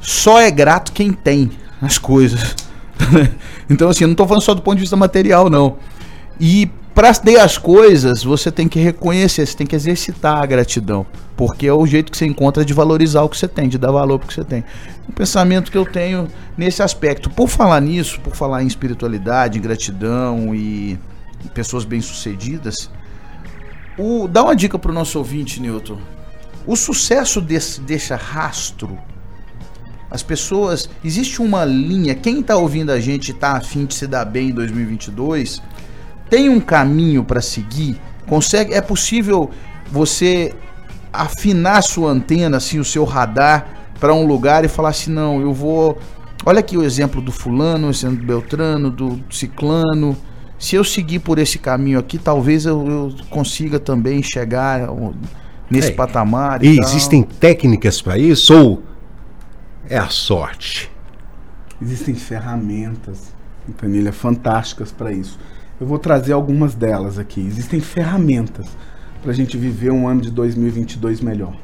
só 0.00 0.40
é 0.40 0.52
grato 0.52 0.92
quem 0.92 1.12
tem 1.12 1.50
as 1.80 1.98
coisas. 1.98 2.54
então, 3.68 3.88
assim, 3.88 4.04
eu 4.04 4.08
não 4.08 4.12
estou 4.12 4.28
falando 4.28 4.42
só 4.42 4.54
do 4.54 4.62
ponto 4.62 4.76
de 4.76 4.82
vista 4.82 4.96
material, 4.96 5.50
não. 5.50 5.78
E 6.38 6.70
para 6.94 7.14
ter 7.14 7.38
as 7.38 7.56
coisas, 7.56 8.22
você 8.22 8.50
tem 8.50 8.68
que 8.68 8.78
reconhecer, 8.78 9.46
você 9.46 9.56
tem 9.56 9.66
que 9.66 9.74
exercitar 9.74 10.42
a 10.42 10.46
gratidão, 10.46 11.06
porque 11.36 11.66
é 11.66 11.72
o 11.72 11.86
jeito 11.86 12.12
que 12.12 12.18
você 12.18 12.26
encontra 12.26 12.64
de 12.64 12.74
valorizar 12.74 13.22
o 13.22 13.28
que 13.28 13.38
você 13.38 13.48
tem, 13.48 13.68
de 13.68 13.78
dar 13.78 13.90
valor 13.90 14.18
para 14.18 14.26
o 14.26 14.28
que 14.28 14.34
você 14.34 14.44
tem. 14.44 14.62
Um 15.08 15.12
pensamento 15.12 15.72
que 15.72 15.78
eu 15.78 15.86
tenho 15.86 16.28
nesse 16.56 16.82
aspecto. 16.82 17.30
Por 17.30 17.48
falar 17.48 17.80
nisso, 17.80 18.20
por 18.20 18.36
falar 18.36 18.62
em 18.62 18.66
espiritualidade, 18.66 19.58
em 19.58 19.62
gratidão 19.62 20.54
e 20.54 20.98
pessoas 21.54 21.84
bem-sucedidas, 21.84 22.90
o, 23.98 24.28
dá 24.28 24.42
uma 24.42 24.54
dica 24.54 24.78
para 24.78 24.90
o 24.90 24.94
nosso 24.94 25.18
ouvinte, 25.18 25.60
Newton. 25.60 25.98
O 26.66 26.76
sucesso 26.76 27.40
desse, 27.40 27.80
deixa 27.80 28.16
rastro. 28.16 28.98
As 30.10 30.22
pessoas. 30.22 30.88
Existe 31.02 31.40
uma 31.40 31.64
linha. 31.64 32.14
Quem 32.14 32.40
está 32.40 32.56
ouvindo 32.56 32.92
a 32.92 33.00
gente 33.00 33.28
e 33.28 33.32
está 33.32 33.56
afim 33.56 33.86
de 33.86 33.94
se 33.94 34.06
dar 34.06 34.24
bem 34.24 34.50
em 34.50 34.52
2022 34.52 35.60
tem 36.32 36.48
um 36.48 36.58
caminho 36.58 37.22
para 37.22 37.42
seguir? 37.42 38.00
Consegue? 38.26 38.72
É 38.72 38.80
possível 38.80 39.50
você 39.90 40.54
afinar 41.12 41.82
sua 41.82 42.10
antena, 42.10 42.56
assim, 42.56 42.78
o 42.78 42.84
seu 42.86 43.04
radar 43.04 43.66
para 44.00 44.14
um 44.14 44.26
lugar 44.26 44.64
e 44.64 44.68
falar 44.68 44.88
assim, 44.88 45.12
não, 45.12 45.42
eu 45.42 45.52
vou. 45.52 45.98
Olha 46.46 46.60
aqui 46.60 46.74
o 46.74 46.82
exemplo 46.82 47.20
do 47.20 47.30
fulano, 47.30 47.88
o 47.88 47.90
exemplo 47.90 48.16
do 48.16 48.24
Beltrano, 48.24 48.90
do 48.90 49.20
ciclano. 49.30 50.16
Se 50.58 50.74
eu 50.74 50.82
seguir 50.82 51.18
por 51.18 51.38
esse 51.38 51.58
caminho 51.58 51.98
aqui, 51.98 52.16
talvez 52.16 52.64
eu, 52.64 52.88
eu 52.88 53.14
consiga 53.28 53.78
também 53.78 54.22
chegar 54.22 54.88
nesse 55.68 55.90
é, 55.90 55.94
patamar. 55.94 56.64
E, 56.64 56.76
e 56.76 56.80
existem 56.80 57.22
técnicas 57.22 58.00
para 58.00 58.16
isso 58.16 58.54
ou 58.54 58.82
é 59.86 59.98
a 59.98 60.08
sorte? 60.08 60.90
Existem 61.78 62.14
ferramentas, 62.14 63.34
família, 63.76 64.14
fantásticas 64.14 64.90
para 64.90 65.12
isso. 65.12 65.38
Eu 65.82 65.88
vou 65.88 65.98
trazer 65.98 66.32
algumas 66.32 66.76
delas 66.76 67.18
aqui. 67.18 67.40
Existem 67.40 67.80
ferramentas 67.80 68.66
para 69.20 69.32
a 69.32 69.34
gente 69.34 69.56
viver 69.56 69.90
um 69.90 70.06
ano 70.06 70.20
de 70.20 70.30
2022 70.30 71.20
melhor. 71.20 71.56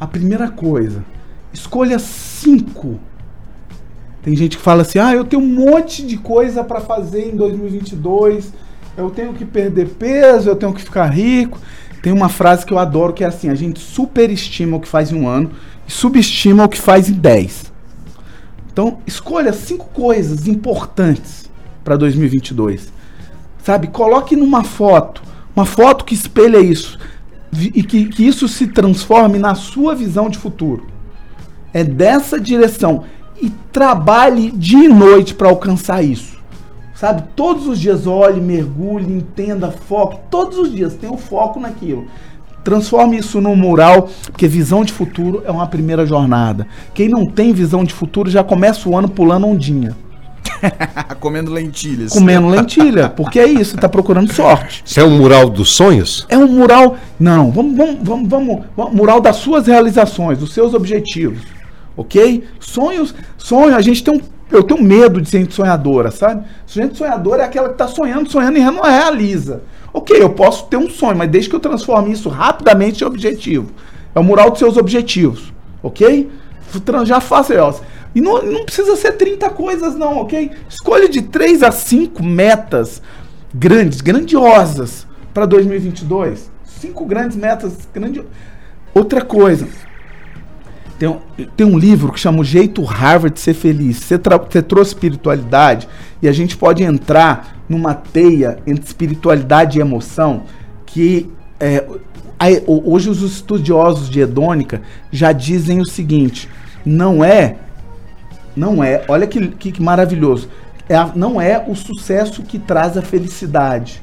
A 0.00 0.08
primeira 0.08 0.50
coisa, 0.50 1.04
escolha 1.52 2.00
cinco. 2.00 2.98
Tem 4.24 4.34
gente 4.34 4.56
que 4.56 4.62
fala 4.64 4.82
assim: 4.82 4.98
ah, 4.98 5.14
eu 5.14 5.24
tenho 5.24 5.40
um 5.40 5.46
monte 5.46 6.04
de 6.04 6.16
coisa 6.16 6.64
para 6.64 6.80
fazer 6.80 7.32
em 7.32 7.36
2022. 7.36 8.52
Eu 8.96 9.08
tenho 9.08 9.32
que 9.34 9.44
perder 9.44 9.90
peso, 9.90 10.50
eu 10.50 10.56
tenho 10.56 10.74
que 10.74 10.82
ficar 10.82 11.06
rico. 11.06 11.56
Tem 12.02 12.12
uma 12.12 12.28
frase 12.28 12.66
que 12.66 12.72
eu 12.72 12.78
adoro 12.80 13.12
que 13.12 13.22
é 13.22 13.28
assim: 13.28 13.50
a 13.50 13.54
gente 13.54 13.78
superestima 13.78 14.78
o 14.78 14.80
que 14.80 14.88
faz 14.88 15.12
em 15.12 15.14
um 15.14 15.28
ano 15.28 15.52
e 15.86 15.92
subestima 15.92 16.64
o 16.64 16.68
que 16.68 16.76
faz 16.76 17.08
em 17.08 17.14
dez. 17.14 17.72
Então, 18.72 18.98
escolha 19.06 19.52
cinco 19.52 19.86
coisas 19.90 20.48
importantes 20.48 21.48
para 21.84 21.94
2022. 21.96 22.98
Sabe? 23.70 23.86
Coloque 23.86 24.34
numa 24.34 24.64
foto 24.64 25.22
Uma 25.54 25.64
foto 25.64 26.04
que 26.04 26.12
espelha 26.12 26.58
isso. 26.58 26.98
E 27.52 27.84
que, 27.84 28.06
que 28.06 28.26
isso 28.26 28.48
se 28.48 28.66
transforme 28.66 29.38
na 29.38 29.54
sua 29.54 29.94
visão 29.94 30.28
de 30.28 30.38
futuro. 30.38 30.88
É 31.72 31.84
dessa 31.84 32.40
direção. 32.40 33.04
E 33.40 33.48
trabalhe 33.70 34.50
dia 34.50 34.86
e 34.86 34.88
noite 34.88 35.34
para 35.34 35.48
alcançar 35.48 36.02
isso. 36.02 36.36
Sabe? 36.96 37.22
Todos 37.36 37.68
os 37.68 37.78
dias 37.78 38.08
olhe, 38.08 38.40
mergulhe, 38.40 39.12
entenda, 39.12 39.70
foque. 39.70 40.18
Todos 40.28 40.58
os 40.58 40.72
dias 40.72 40.94
tenha 40.94 41.12
o 41.12 41.14
um 41.14 41.18
foco 41.18 41.60
naquilo. 41.60 42.06
Transforme 42.64 43.18
isso 43.18 43.40
num 43.40 43.54
mural, 43.54 44.08
porque 44.32 44.48
visão 44.48 44.84
de 44.84 44.92
futuro 44.92 45.44
é 45.46 45.50
uma 45.52 45.68
primeira 45.68 46.04
jornada. 46.04 46.66
Quem 46.92 47.08
não 47.08 47.24
tem 47.24 47.52
visão 47.52 47.84
de 47.84 47.94
futuro 47.94 48.28
já 48.28 48.42
começa 48.42 48.88
o 48.88 48.96
ano 48.96 49.08
pulando 49.08 49.46
ondinha. 49.46 49.96
Comendo 51.20 51.52
lentilhas. 51.52 52.12
Comendo 52.12 52.48
lentilha, 52.48 53.08
porque 53.08 53.38
é 53.38 53.46
isso, 53.46 53.76
tá 53.76 53.88
procurando 53.88 54.32
sorte. 54.32 54.82
Isso 54.84 55.00
é 55.00 55.04
um 55.04 55.18
mural 55.18 55.48
dos 55.48 55.72
sonhos? 55.72 56.26
É 56.28 56.36
um 56.36 56.46
mural. 56.46 56.96
Não, 57.18 57.50
vamos, 57.50 57.76
vamos, 57.76 57.98
vamos, 58.02 58.28
vamos, 58.28 58.64
vamos 58.76 58.94
mural 58.94 59.20
das 59.20 59.36
suas 59.36 59.66
realizações, 59.66 60.38
dos 60.38 60.52
seus 60.52 60.74
objetivos. 60.74 61.42
Ok? 61.96 62.44
Sonhos, 62.58 63.14
sonho, 63.36 63.74
a 63.74 63.80
gente 63.80 64.02
tem 64.02 64.14
um. 64.14 64.20
Eu 64.50 64.64
tenho 64.64 64.82
medo 64.82 65.20
de 65.20 65.28
ser 65.28 65.38
gente 65.38 65.54
sonhadora, 65.54 66.10
sabe? 66.10 66.44
Gente 66.66 66.96
sonhadora 66.96 67.42
é 67.42 67.46
aquela 67.46 67.68
que 67.68 67.74
está 67.74 67.86
sonhando, 67.86 68.28
sonhando 68.28 68.58
e 68.58 68.64
não 68.64 68.82
realiza. 68.82 69.62
Ok, 69.92 70.20
eu 70.20 70.30
posso 70.30 70.66
ter 70.66 70.76
um 70.76 70.90
sonho, 70.90 71.16
mas 71.16 71.30
desde 71.30 71.48
que 71.48 71.54
eu 71.54 71.60
transforme 71.60 72.12
isso 72.12 72.28
rapidamente 72.28 73.04
em 73.04 73.06
objetivo. 73.06 73.70
É 74.12 74.18
o 74.18 74.24
mural 74.24 74.50
dos 74.50 74.58
seus 74.58 74.76
objetivos. 74.76 75.52
Ok? 75.82 76.28
Já 77.04 77.20
faço. 77.20 77.52
E 78.14 78.20
não, 78.20 78.42
não 78.42 78.64
precisa 78.64 78.96
ser 78.96 79.12
30 79.12 79.50
coisas, 79.50 79.94
não, 79.94 80.18
ok? 80.18 80.50
Escolha 80.68 81.08
de 81.08 81.22
3 81.22 81.62
a 81.62 81.70
5 81.70 82.22
metas 82.22 83.00
grandes, 83.54 84.00
grandiosas 84.00 85.06
para 85.34 85.46
2022. 85.46 86.50
Cinco 86.64 87.04
grandes 87.04 87.36
metas. 87.36 87.88
Grandi... 87.92 88.22
Outra 88.94 89.22
coisa. 89.22 89.68
Tem 90.98 91.08
um, 91.08 91.18
tem 91.56 91.66
um 91.66 91.78
livro 91.78 92.12
que 92.12 92.20
chama 92.20 92.40
O 92.40 92.44
Jeito 92.44 92.82
Harvard 92.82 93.34
de 93.34 93.40
Ser 93.40 93.54
Feliz. 93.54 93.98
Você, 93.98 94.18
você 94.18 94.62
trouxe 94.62 94.92
espiritualidade 94.92 95.88
e 96.20 96.28
a 96.28 96.32
gente 96.32 96.56
pode 96.56 96.82
entrar 96.82 97.56
numa 97.68 97.94
teia 97.94 98.58
entre 98.66 98.84
espiritualidade 98.84 99.78
e 99.78 99.80
emoção 99.80 100.44
que 100.84 101.30
é, 101.58 101.84
hoje 102.66 103.08
os 103.08 103.22
estudiosos 103.22 104.10
de 104.10 104.20
hedônica 104.20 104.82
já 105.10 105.32
dizem 105.32 105.80
o 105.80 105.86
seguinte: 105.86 106.48
não 106.84 107.24
é 107.24 107.56
não 108.56 108.82
é, 108.82 109.04
olha 109.08 109.26
que, 109.26 109.48
que, 109.48 109.72
que 109.72 109.82
maravilhoso. 109.82 110.48
É 110.88 110.96
a, 110.96 111.10
não 111.14 111.40
é 111.40 111.64
o 111.66 111.74
sucesso 111.74 112.42
que 112.42 112.58
traz 112.58 112.96
a 112.96 113.02
felicidade. 113.02 114.02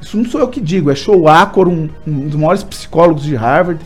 Isso 0.00 0.16
não 0.16 0.24
sou 0.24 0.40
eu 0.40 0.48
que 0.48 0.60
digo, 0.60 0.90
é 0.90 0.94
Show 0.94 1.28
Acor, 1.28 1.68
um, 1.68 1.88
um 2.06 2.28
dos 2.28 2.36
maiores 2.36 2.62
psicólogos 2.62 3.22
de 3.22 3.34
Harvard. 3.34 3.84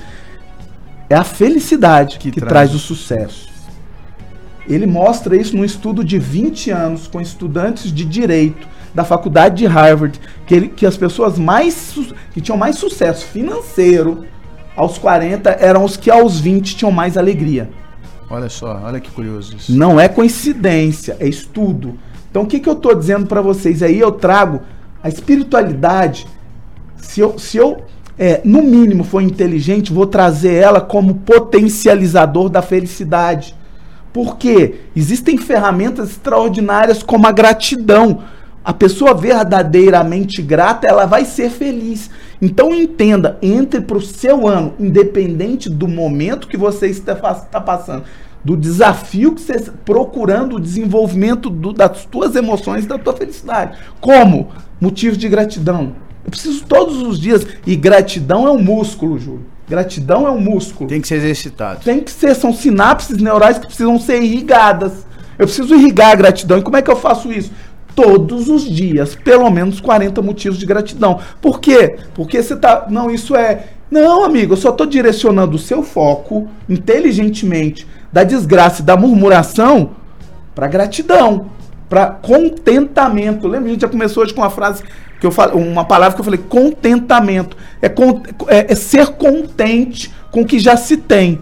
É 1.09 1.15
a 1.15 1.25
felicidade 1.25 2.19
que, 2.19 2.31
que 2.31 2.41
traz. 2.41 2.71
traz 2.71 2.75
o 2.75 2.79
sucesso. 2.79 3.51
Ele 4.69 4.87
mostra 4.87 5.37
isso 5.37 5.57
num 5.57 5.65
estudo 5.65 6.05
de 6.05 6.19
20 6.19 6.71
anos 6.71 7.07
com 7.07 7.21
estudantes 7.21 7.93
de 7.93 8.05
direito 8.05 8.67
da 8.95 9.05
faculdade 9.05 9.57
de 9.57 9.67
Harvard, 9.67 10.21
que, 10.47 10.55
ele, 10.55 10.69
que 10.69 10.87
as 10.87 10.97
pessoas 10.97 11.39
mais 11.39 11.95
que 12.33 12.41
tinham 12.41 12.59
mais 12.59 12.77
sucesso 12.77 13.27
financeiro 13.27 14.25
aos 14.77 14.99
40 14.99 15.51
eram 15.51 15.85
os 15.85 15.97
que 15.97 16.11
aos 16.11 16.39
20 16.39 16.77
tinham 16.77 16.93
mais 16.93 17.17
alegria. 17.17 17.69
Olha 18.33 18.49
só, 18.49 18.81
olha 18.83 18.99
que 18.99 19.11
curioso 19.11 19.55
isso. 19.55 19.77
Não 19.77 20.01
é 20.01 20.09
coincidência, 20.09 21.19
é 21.21 21.29
estudo. 21.29 21.99
Então 22.31 22.45
o 22.45 22.47
que, 22.47 22.59
que 22.59 22.69
eu 22.69 22.73
estou 22.73 22.95
dizendo 22.95 23.27
para 23.27 23.43
vocês? 23.43 23.83
Aí 23.83 24.01
eu 24.01 24.11
trago 24.11 24.63
a 25.03 25.09
espiritualidade. 25.11 26.27
Se 26.97 27.21
eu, 27.21 27.39
se 27.39 27.59
eu 27.59 27.85
é, 28.19 28.41
no 28.43 28.63
mínimo, 28.63 29.05
for 29.05 29.21
inteligente, 29.21 29.93
vou 29.93 30.07
trazer 30.07 30.55
ela 30.55 30.81
como 30.81 31.17
potencializador 31.17 32.49
da 32.49 32.63
felicidade. 32.63 33.55
Porque 34.15 34.77
existem 34.97 35.37
ferramentas 35.37 36.13
extraordinárias 36.13 37.03
como 37.03 37.27
a 37.27 37.33
gratidão. 37.33 38.23
A 38.65 38.73
pessoa 38.73 39.13
verdadeiramente 39.13 40.41
grata, 40.41 40.87
ela 40.87 41.05
vai 41.05 41.27
ser 41.27 41.51
feliz. 41.51 42.09
Então 42.43 42.75
entenda, 42.75 43.39
entre 43.41 43.81
para 43.81 43.97
o 43.97 44.03
seu 44.03 44.49
ano, 44.49 44.75
independente 44.81 45.71
do 45.71 45.87
momento 45.87 46.49
que 46.49 46.57
você 46.57 46.89
está, 46.89 47.13
está 47.13 47.61
passando, 47.61 48.03
do 48.45 48.57
desafio 48.57 49.33
que 49.33 49.41
você 49.41 49.53
está 49.53 49.73
procurando 49.85 50.57
o 50.57 50.61
desenvolvimento 50.61 51.49
do, 51.49 51.73
das 51.73 52.05
tuas 52.05 52.35
emoções 52.35 52.85
e 52.85 52.89
da 52.89 52.99
tua 52.99 53.13
felicidade. 53.13 53.79
Como? 54.01 54.49
Motivos 54.81 55.17
de 55.17 55.29
gratidão. 55.29 55.95
Eu 56.25 56.31
preciso 56.31 56.65
todos 56.65 57.01
os 57.01 57.21
dias. 57.21 57.47
E 57.65 57.77
gratidão 57.77 58.49
é 58.49 58.51
um 58.51 58.61
músculo, 58.61 59.21
Júlio. 59.21 59.47
Gratidão 59.69 60.27
é 60.27 60.31
um 60.31 60.41
músculo. 60.41 60.89
Tem 60.89 61.01
que 61.01 61.07
ser 61.07 61.17
exercitado. 61.17 61.81
Tem 61.85 62.01
que 62.01 62.11
ser, 62.11 62.35
são 62.35 62.53
sinapses 62.53 63.19
neurais 63.19 63.59
que 63.59 63.67
precisam 63.67 63.99
ser 64.01 64.21
irrigadas. 64.21 65.07
Eu 65.39 65.47
preciso 65.47 65.75
irrigar 65.77 66.11
a 66.11 66.15
gratidão. 66.17 66.59
E 66.59 66.63
como 66.63 66.77
é 66.77 66.83
que 66.83 66.91
eu 66.91 66.97
faço 66.97 67.33
isso? 67.33 67.53
Todos 67.95 68.49
os 68.49 68.63
dias, 68.63 69.15
pelo 69.15 69.51
menos 69.51 69.81
40 69.81 70.21
motivos 70.23 70.59
de 70.59 70.67
gratidão. 70.67 71.21
Por 71.41 71.61
quê? 71.61 71.97
Porque 72.15 72.43
você 72.43 72.57
tá, 72.57 72.87
não, 72.89 73.11
isso 73.11 73.37
é, 73.37 73.67
não, 73.91 74.25
amigo, 74.25 74.55
eu 74.55 74.57
só 74.57 74.71
estou 74.71 74.87
direcionando 74.87 75.57
o 75.57 75.59
seu 75.59 75.83
foco 75.83 76.49
inteligentemente 76.69 77.87
da 78.13 78.25
desgraça 78.25 78.83
e 78.83 78.85
da 78.85 78.97
murmuração 78.97 79.91
para 80.55 80.67
gratidão, 80.67 81.47
para 81.89 82.07
contentamento. 82.07 83.47
Lembra, 83.47 83.69
a 83.69 83.73
gente 83.73 83.83
já 83.83 83.89
começou 83.89 84.23
hoje 84.23 84.35
com 84.35 84.41
uma 84.41 84.51
frase 84.51 84.83
que 85.21 85.27
eu 85.27 85.31
falei, 85.31 85.57
uma 85.57 85.85
palavra 85.85 86.15
que 86.15 86.21
eu 86.21 86.25
falei, 86.25 86.41
contentamento. 86.49 87.57
É, 87.81 87.87
é, 88.49 88.73
é 88.73 88.75
ser 88.75 89.09
contente 89.09 90.13
com 90.31 90.41
o 90.43 90.47
que 90.47 90.59
já 90.59 90.77
se 90.77 90.97
tem. 90.97 91.41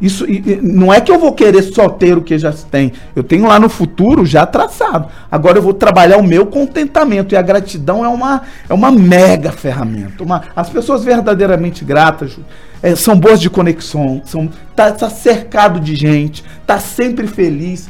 Isso 0.00 0.26
não 0.62 0.92
é 0.92 1.00
que 1.00 1.10
eu 1.10 1.18
vou 1.18 1.32
querer 1.32 1.62
só 1.62 1.88
ter 1.88 2.18
o 2.18 2.22
que 2.22 2.36
já 2.36 2.52
se 2.52 2.66
tem. 2.66 2.92
Eu 3.14 3.22
tenho 3.22 3.46
lá 3.46 3.58
no 3.58 3.68
futuro 3.68 4.26
já 4.26 4.44
traçado. 4.44 5.08
Agora 5.30 5.56
eu 5.56 5.62
vou 5.62 5.72
trabalhar 5.72 6.18
o 6.18 6.22
meu 6.22 6.46
contentamento 6.46 7.34
e 7.34 7.36
a 7.36 7.42
gratidão 7.42 8.04
é 8.04 8.08
uma 8.08 8.42
é 8.68 8.74
uma 8.74 8.90
mega 8.90 9.50
ferramenta. 9.50 10.22
Uma, 10.22 10.42
as 10.54 10.68
pessoas 10.68 11.02
verdadeiramente 11.02 11.82
gratas 11.82 12.38
é, 12.82 12.94
são 12.94 13.18
boas 13.18 13.40
de 13.40 13.48
conexão, 13.48 14.20
são 14.24 14.50
tá, 14.74 14.92
tá 14.92 15.08
cercado 15.08 15.80
de 15.80 15.96
gente, 15.96 16.44
tá 16.66 16.78
sempre 16.78 17.26
feliz 17.26 17.88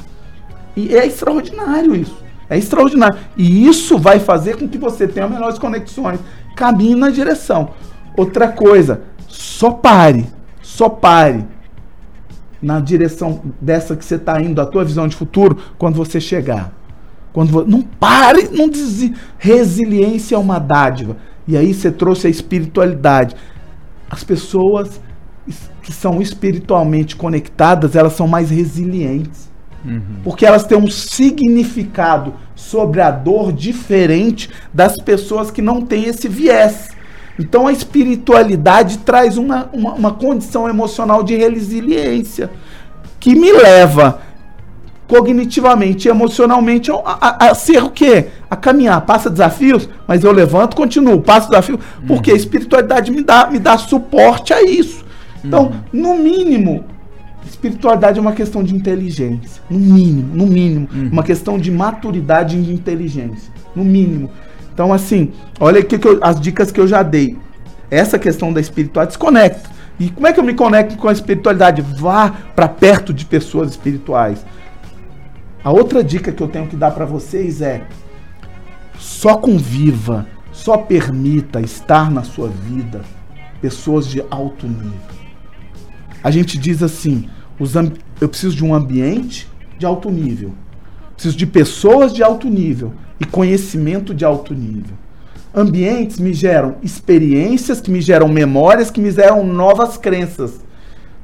e 0.76 0.94
é 0.94 1.06
extraordinário 1.06 1.96
isso. 1.96 2.24
É 2.48 2.56
extraordinário. 2.56 3.18
E 3.36 3.66
isso 3.66 3.98
vai 3.98 4.20
fazer 4.20 4.56
com 4.56 4.68
que 4.68 4.78
você 4.78 5.08
tenha 5.08 5.26
melhores 5.26 5.58
conexões. 5.58 6.20
Caminhe 6.54 6.94
na 6.94 7.10
direção. 7.10 7.70
Outra 8.16 8.46
coisa, 8.46 9.00
só 9.26 9.72
pare. 9.72 10.26
Só 10.62 10.88
pare 10.88 11.44
na 12.60 12.80
direção 12.80 13.42
dessa 13.60 13.96
que 13.96 14.04
você 14.04 14.16
está 14.16 14.40
indo, 14.40 14.60
a 14.60 14.66
tua 14.66 14.84
visão 14.84 15.06
de 15.06 15.16
futuro, 15.16 15.56
quando 15.78 15.96
você 15.96 16.20
chegar. 16.20 16.72
Quando 17.32 17.50
vo... 17.50 17.64
Não 17.64 17.82
pare, 17.82 18.48
não 18.50 18.68
diz 18.68 19.10
Resiliência 19.38 20.36
é 20.36 20.38
uma 20.38 20.58
dádiva. 20.58 21.16
E 21.46 21.56
aí 21.56 21.74
você 21.74 21.90
trouxe 21.90 22.26
a 22.26 22.30
espiritualidade. 22.30 23.36
As 24.10 24.24
pessoas 24.24 25.00
que 25.82 25.92
são 25.92 26.20
espiritualmente 26.20 27.14
conectadas, 27.14 27.94
elas 27.94 28.14
são 28.14 28.26
mais 28.26 28.50
resilientes. 28.50 29.50
Uhum. 29.84 30.00
Porque 30.24 30.44
elas 30.44 30.64
têm 30.64 30.76
um 30.76 30.90
significado 30.90 32.34
sobre 32.54 33.00
a 33.00 33.10
dor 33.10 33.52
diferente 33.52 34.50
das 34.74 34.96
pessoas 34.96 35.50
que 35.50 35.62
não 35.62 35.82
têm 35.82 36.06
esse 36.06 36.28
viés. 36.28 36.88
Então 37.38 37.66
a 37.66 37.72
espiritualidade 37.72 38.98
traz 38.98 39.36
uma, 39.36 39.68
uma, 39.72 39.94
uma 39.94 40.12
condição 40.12 40.68
emocional 40.68 41.22
de 41.22 41.36
resiliência 41.36 42.50
que 43.20 43.34
me 43.34 43.52
leva 43.52 44.20
cognitivamente 45.06 46.08
e 46.08 46.10
emocionalmente 46.10 46.90
a, 46.90 46.96
a, 47.04 47.50
a, 47.50 47.54
ser 47.54 47.82
o 47.82 47.90
quê? 47.90 48.26
A 48.50 48.56
caminhar. 48.56 49.00
Passa 49.02 49.30
desafios, 49.30 49.88
mas 50.06 50.24
eu 50.24 50.32
levanto, 50.32 50.76
continuo, 50.76 51.20
passo 51.20 51.48
desafio, 51.48 51.78
porque 52.06 52.30
a 52.30 52.34
uhum. 52.34 52.38
espiritualidade 52.38 53.10
me 53.10 53.22
dá, 53.22 53.48
me 53.48 53.58
dá 53.58 53.78
suporte 53.78 54.52
a 54.52 54.62
isso. 54.62 55.04
Então, 55.44 55.66
uhum. 55.66 55.72
no 55.92 56.16
mínimo, 56.16 56.84
espiritualidade 57.48 58.18
é 58.18 58.22
uma 58.22 58.32
questão 58.32 58.62
de 58.62 58.74
inteligência. 58.74 59.62
No 59.70 59.78
mínimo, 59.78 60.34
no 60.34 60.46
mínimo. 60.46 60.88
Uhum. 60.92 61.08
Uma 61.12 61.22
questão 61.22 61.58
de 61.58 61.70
maturidade 61.70 62.58
e 62.58 62.62
de 62.62 62.72
inteligência. 62.72 63.52
No 63.74 63.84
mínimo. 63.84 64.30
Então, 64.76 64.92
assim, 64.92 65.32
olha 65.58 65.80
aqui 65.80 65.98
eu, 66.06 66.18
as 66.20 66.38
dicas 66.38 66.70
que 66.70 66.78
eu 66.78 66.86
já 66.86 67.02
dei. 67.02 67.38
Essa 67.90 68.18
questão 68.18 68.52
da 68.52 68.60
espiritualidade 68.60 69.16
desconecta. 69.16 69.70
E 69.98 70.10
como 70.10 70.26
é 70.26 70.34
que 70.34 70.38
eu 70.38 70.44
me 70.44 70.52
conecto 70.52 70.98
com 70.98 71.08
a 71.08 71.12
espiritualidade? 71.12 71.80
Vá 71.80 72.30
para 72.54 72.68
perto 72.68 73.14
de 73.14 73.24
pessoas 73.24 73.70
espirituais. 73.70 74.44
A 75.64 75.72
outra 75.72 76.04
dica 76.04 76.30
que 76.30 76.42
eu 76.42 76.48
tenho 76.48 76.66
que 76.66 76.76
dar 76.76 76.90
para 76.90 77.06
vocês 77.06 77.62
é: 77.62 77.86
só 78.98 79.36
conviva, 79.36 80.26
só 80.52 80.76
permita 80.76 81.58
estar 81.62 82.10
na 82.10 82.22
sua 82.22 82.48
vida 82.48 83.00
pessoas 83.62 84.06
de 84.06 84.22
alto 84.30 84.66
nível. 84.66 85.16
A 86.22 86.30
gente 86.30 86.58
diz 86.58 86.82
assim: 86.82 87.30
eu 88.20 88.28
preciso 88.28 88.54
de 88.54 88.62
um 88.62 88.74
ambiente 88.74 89.48
de 89.78 89.86
alto 89.86 90.10
nível, 90.10 90.52
preciso 91.14 91.34
de 91.34 91.46
pessoas 91.46 92.12
de 92.12 92.22
alto 92.22 92.46
nível 92.46 92.92
e 93.20 93.24
conhecimento 93.24 94.14
de 94.14 94.24
alto 94.24 94.54
nível. 94.54 94.94
Ambientes 95.54 96.18
me 96.18 96.34
geram 96.34 96.76
experiências, 96.82 97.80
que 97.80 97.90
me 97.90 98.00
geram 98.00 98.28
memórias, 98.28 98.90
que 98.90 99.00
me 99.00 99.10
geram 99.10 99.44
novas 99.44 99.96
crenças. 99.96 100.60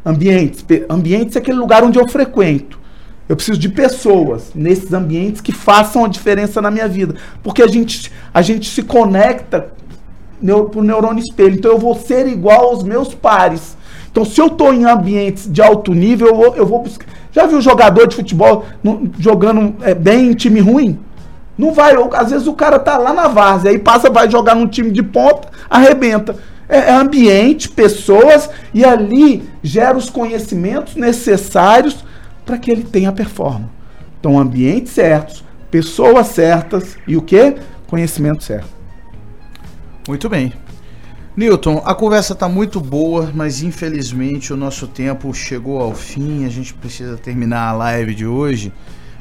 Ambientes, 0.05 0.65
ambientes 0.89 1.37
é 1.37 1.39
aquele 1.39 1.59
lugar 1.59 1.85
onde 1.85 1.99
eu 1.99 2.09
frequento. 2.09 2.81
Eu 3.29 3.37
preciso 3.37 3.59
de 3.59 3.69
pessoas 3.69 4.51
nesses 4.55 4.93
ambientes 4.93 5.41
que 5.41 5.53
façam 5.53 6.05
a 6.05 6.09
diferença 6.09 6.61
na 6.61 6.71
minha 6.71 6.89
vida. 6.89 7.15
Porque 7.43 7.63
a 7.63 7.67
gente, 7.67 8.11
a 8.33 8.43
gente 8.43 8.69
se 8.69 8.83
conecta 8.83 9.73
neur, 10.41 10.71
por 10.71 10.83
neurônio 10.83 11.23
espelho. 11.23 11.55
Então 11.55 11.71
eu 11.71 11.79
vou 11.79 11.95
ser 11.95 12.27
igual 12.27 12.71
aos 12.71 12.83
meus 12.83 13.15
pares. 13.15 13.77
Então, 14.11 14.25
se 14.27 14.39
eu 14.39 14.49
estou 14.49 14.75
em 14.75 14.85
ambientes 14.85 15.51
de 15.51 15.63
alto 15.63 15.95
nível, 15.95 16.29
eu 16.29 16.35
vou, 16.35 16.57
eu 16.57 16.67
vou 16.67 16.83
buscar. 16.83 17.07
Já 17.33 17.47
viu 17.47 17.63
jogador 17.63 18.07
de 18.07 18.15
futebol 18.15 18.67
no, 18.83 19.11
jogando 19.19 19.75
é, 19.81 19.95
bem 19.95 20.31
em 20.31 20.35
time 20.35 20.61
ruim? 20.61 20.99
Não 21.63 21.73
vai. 21.73 21.95
Às 22.15 22.33
vezes 22.33 22.49
o 22.49 22.55
cara 22.55 22.77
tá 22.81 22.99
lá 22.99 23.13
na 23.13 23.29
várzea, 23.29 23.71
aí 23.71 23.79
passa, 23.79 24.11
vai 24.11 24.29
jogar 24.29 24.57
num 24.57 24.67
time 24.67 24.91
de 24.91 25.01
ponta, 25.01 25.49
arrebenta. 25.71 26.35
É, 26.69 26.79
é 26.79 26.93
ambiente, 26.93 27.69
pessoas, 27.69 28.51
e 28.75 28.85
ali 28.85 29.49
gera 29.63 29.97
os 29.97 30.11
conhecimentos 30.11 30.97
necessários 30.97 32.05
para 32.45 32.59
que 32.59 32.69
ele 32.69 32.83
tenha 32.83 33.13
performance. 33.13 33.71
Então, 34.19 34.37
ambientes 34.37 34.93
certos, 34.93 35.45
pessoas 35.71 36.27
certas 36.29 36.97
e 37.07 37.17
o 37.17 37.23
que? 37.23 37.55
Conhecimento 37.87 38.43
certo. 38.43 38.69
Muito 40.09 40.29
bem. 40.29 40.53
Newton, 41.37 41.81
a 41.85 41.95
conversa 41.95 42.33
está 42.33 42.49
muito 42.49 42.81
boa, 42.81 43.31
mas 43.33 43.63
infelizmente 43.63 44.53
o 44.53 44.57
nosso 44.57 44.89
tempo 44.89 45.33
chegou 45.33 45.81
ao 45.81 45.95
fim. 45.95 46.45
A 46.45 46.49
gente 46.49 46.75
precisa 46.75 47.17
terminar 47.17 47.69
a 47.69 47.73
live 47.73 48.17
de 48.17 48.27
hoje. 48.27 48.73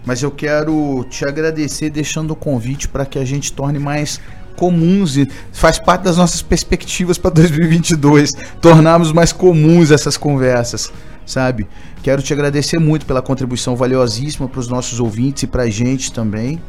Mas 0.06 0.24
eu 0.24 0.32
quero 0.32 1.06
te 1.10 1.26
agradecer 1.26 1.90
deixando 1.90 2.32
o 2.32 2.36
convite 2.36 2.88
para 2.88 3.06
que 3.06 3.20
a 3.20 3.26
gente 3.26 3.54
torne 3.54 3.78
mais 3.78 4.20
comuns 4.56 5.18
e 5.18 5.28
faz 5.52 5.80
parte 5.80 6.04
das 6.04 6.18
nossas 6.18 6.42
perspectivas 6.42 7.18
para 7.18 7.32
2022 7.32 8.32
tornarmos 8.62 9.12
mais 9.12 9.32
comuns 9.32 9.92
essas 9.92 10.18
conversas, 10.18 10.92
sabe? 11.26 11.68
Quero 12.04 12.22
te 12.22 12.34
agradecer 12.34 12.80
muito 12.80 13.06
pela 13.06 13.22
contribuição 13.22 13.76
valiosíssima 13.76 14.48
para 14.48 14.60
os 14.60 14.68
nossos 14.68 15.00
ouvintes 15.00 15.44
e 15.44 15.48
para 15.48 15.64
a 15.64 15.70
gente 15.70 16.12
também 16.12 16.62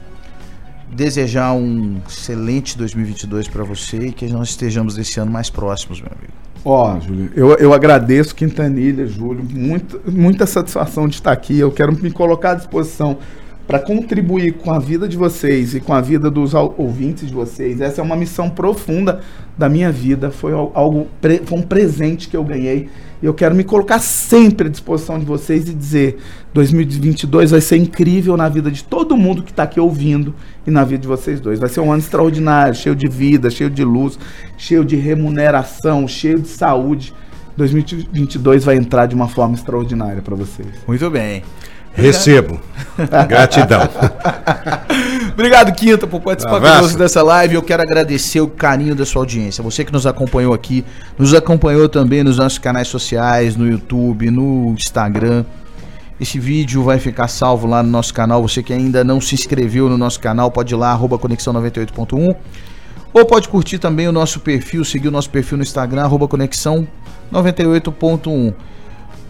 desejar 0.90 1.54
um 1.54 2.00
excelente 2.06 2.76
2022 2.76 3.48
para 3.48 3.64
você 3.64 4.08
e 4.08 4.12
que 4.12 4.26
nós 4.26 4.50
estejamos 4.50 4.98
esse 4.98 5.18
ano 5.18 5.30
mais 5.30 5.48
próximos, 5.48 6.00
meu 6.00 6.10
amigo. 6.12 6.32
Ó, 6.64 6.94
oh, 6.94 7.00
Júlio, 7.00 7.30
eu, 7.34 7.54
eu 7.54 7.72
agradeço 7.74 8.34
Quintanilha, 8.34 9.06
Júlio, 9.06 9.44
muito, 9.44 10.00
muita 10.06 10.46
satisfação 10.46 11.08
de 11.08 11.16
estar 11.16 11.32
aqui. 11.32 11.58
Eu 11.58 11.72
quero 11.72 11.92
me 11.92 12.10
colocar 12.10 12.52
à 12.52 12.54
disposição 12.54 13.18
para 13.66 13.78
contribuir 13.78 14.54
com 14.54 14.70
a 14.72 14.78
vida 14.78 15.08
de 15.08 15.16
vocês 15.16 15.74
e 15.74 15.80
com 15.80 15.92
a 15.92 16.00
vida 16.00 16.30
dos 16.30 16.52
ouvintes 16.54 17.28
de 17.28 17.34
vocês. 17.34 17.80
Essa 17.80 18.00
é 18.00 18.04
uma 18.04 18.16
missão 18.16 18.50
profunda 18.50 19.20
da 19.56 19.68
minha 19.68 19.90
vida. 19.90 20.30
Foi 20.30 20.52
algo, 20.52 21.08
foi 21.44 21.58
um 21.58 21.62
presente 21.62 22.28
que 22.28 22.36
eu 22.36 22.44
ganhei 22.44 22.88
eu 23.22 23.32
quero 23.32 23.54
me 23.54 23.62
colocar 23.62 24.00
sempre 24.00 24.66
à 24.66 24.70
disposição 24.70 25.18
de 25.18 25.24
vocês 25.24 25.68
e 25.68 25.74
dizer: 25.74 26.18
2022 26.52 27.52
vai 27.52 27.60
ser 27.60 27.76
incrível 27.76 28.36
na 28.36 28.48
vida 28.48 28.70
de 28.70 28.82
todo 28.82 29.16
mundo 29.16 29.42
que 29.42 29.52
está 29.52 29.62
aqui 29.62 29.78
ouvindo 29.78 30.34
e 30.66 30.70
na 30.70 30.82
vida 30.82 31.02
de 31.02 31.08
vocês 31.08 31.40
dois. 31.40 31.60
Vai 31.60 31.68
ser 31.68 31.80
um 31.80 31.92
ano 31.92 32.00
extraordinário, 32.00 32.74
cheio 32.74 32.96
de 32.96 33.08
vida, 33.08 33.48
cheio 33.48 33.70
de 33.70 33.84
luz, 33.84 34.18
cheio 34.58 34.84
de 34.84 34.96
remuneração, 34.96 36.08
cheio 36.08 36.40
de 36.40 36.48
saúde. 36.48 37.14
2022 37.56 38.64
vai 38.64 38.76
entrar 38.76 39.06
de 39.06 39.14
uma 39.14 39.28
forma 39.28 39.54
extraordinária 39.54 40.20
para 40.20 40.34
vocês. 40.34 40.68
Muito 40.88 41.08
bem. 41.08 41.44
Recebo. 41.94 42.60
Gratidão. 43.28 43.88
Obrigado, 45.32 45.72
Quinta, 45.74 46.06
por 46.06 46.20
participar 46.20 46.60
conosco 46.60 46.98
dessa 46.98 47.22
live. 47.22 47.54
Eu 47.54 47.62
quero 47.62 47.82
agradecer 47.82 48.40
o 48.40 48.48
carinho 48.48 48.94
da 48.94 49.04
sua 49.04 49.22
audiência. 49.22 49.62
Você 49.62 49.84
que 49.84 49.92
nos 49.92 50.06
acompanhou 50.06 50.52
aqui, 50.52 50.84
nos 51.18 51.32
acompanhou 51.34 51.88
também 51.88 52.22
nos 52.22 52.38
nossos 52.38 52.58
canais 52.58 52.88
sociais, 52.88 53.56
no 53.56 53.66
YouTube, 53.66 54.30
no 54.30 54.74
Instagram. 54.76 55.44
Esse 56.20 56.38
vídeo 56.38 56.84
vai 56.84 56.98
ficar 56.98 57.28
salvo 57.28 57.66
lá 57.66 57.82
no 57.82 57.90
nosso 57.90 58.14
canal. 58.14 58.42
Você 58.42 58.62
que 58.62 58.72
ainda 58.72 59.02
não 59.02 59.20
se 59.20 59.34
inscreveu 59.34 59.88
no 59.88 59.98
nosso 59.98 60.20
canal, 60.20 60.50
pode 60.50 60.72
ir 60.74 60.76
lá, 60.76 60.90
arroba 60.90 61.18
conexão 61.18 61.52
98.1. 61.54 62.36
Ou 63.12 63.26
pode 63.26 63.48
curtir 63.48 63.78
também 63.78 64.08
o 64.08 64.12
nosso 64.12 64.40
perfil, 64.40 64.84
seguir 64.84 65.08
o 65.08 65.10
nosso 65.10 65.28
perfil 65.28 65.58
no 65.58 65.62
Instagram, 65.62 66.02
arroba 66.02 66.28
conexão 66.28 66.86
98.1. 67.32 68.54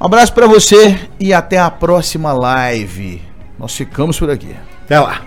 Um 0.03 0.07
abraço 0.07 0.33
para 0.33 0.49
você 0.49 0.99
e 1.21 1.33
até 1.33 1.61
a 1.61 1.71
próxima 1.71 2.33
live. 2.33 3.23
Nós 3.57 3.73
ficamos 3.77 4.19
por 4.19 4.31
aqui. 4.31 4.53
Até 4.85 4.99
lá. 4.99 5.23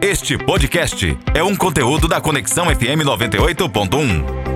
Este 0.00 0.36
podcast 0.36 1.16
é 1.32 1.44
um 1.44 1.54
conteúdo 1.54 2.08
da 2.08 2.20
Conexão 2.20 2.64
FM 2.64 3.06
98.1. 3.06 4.51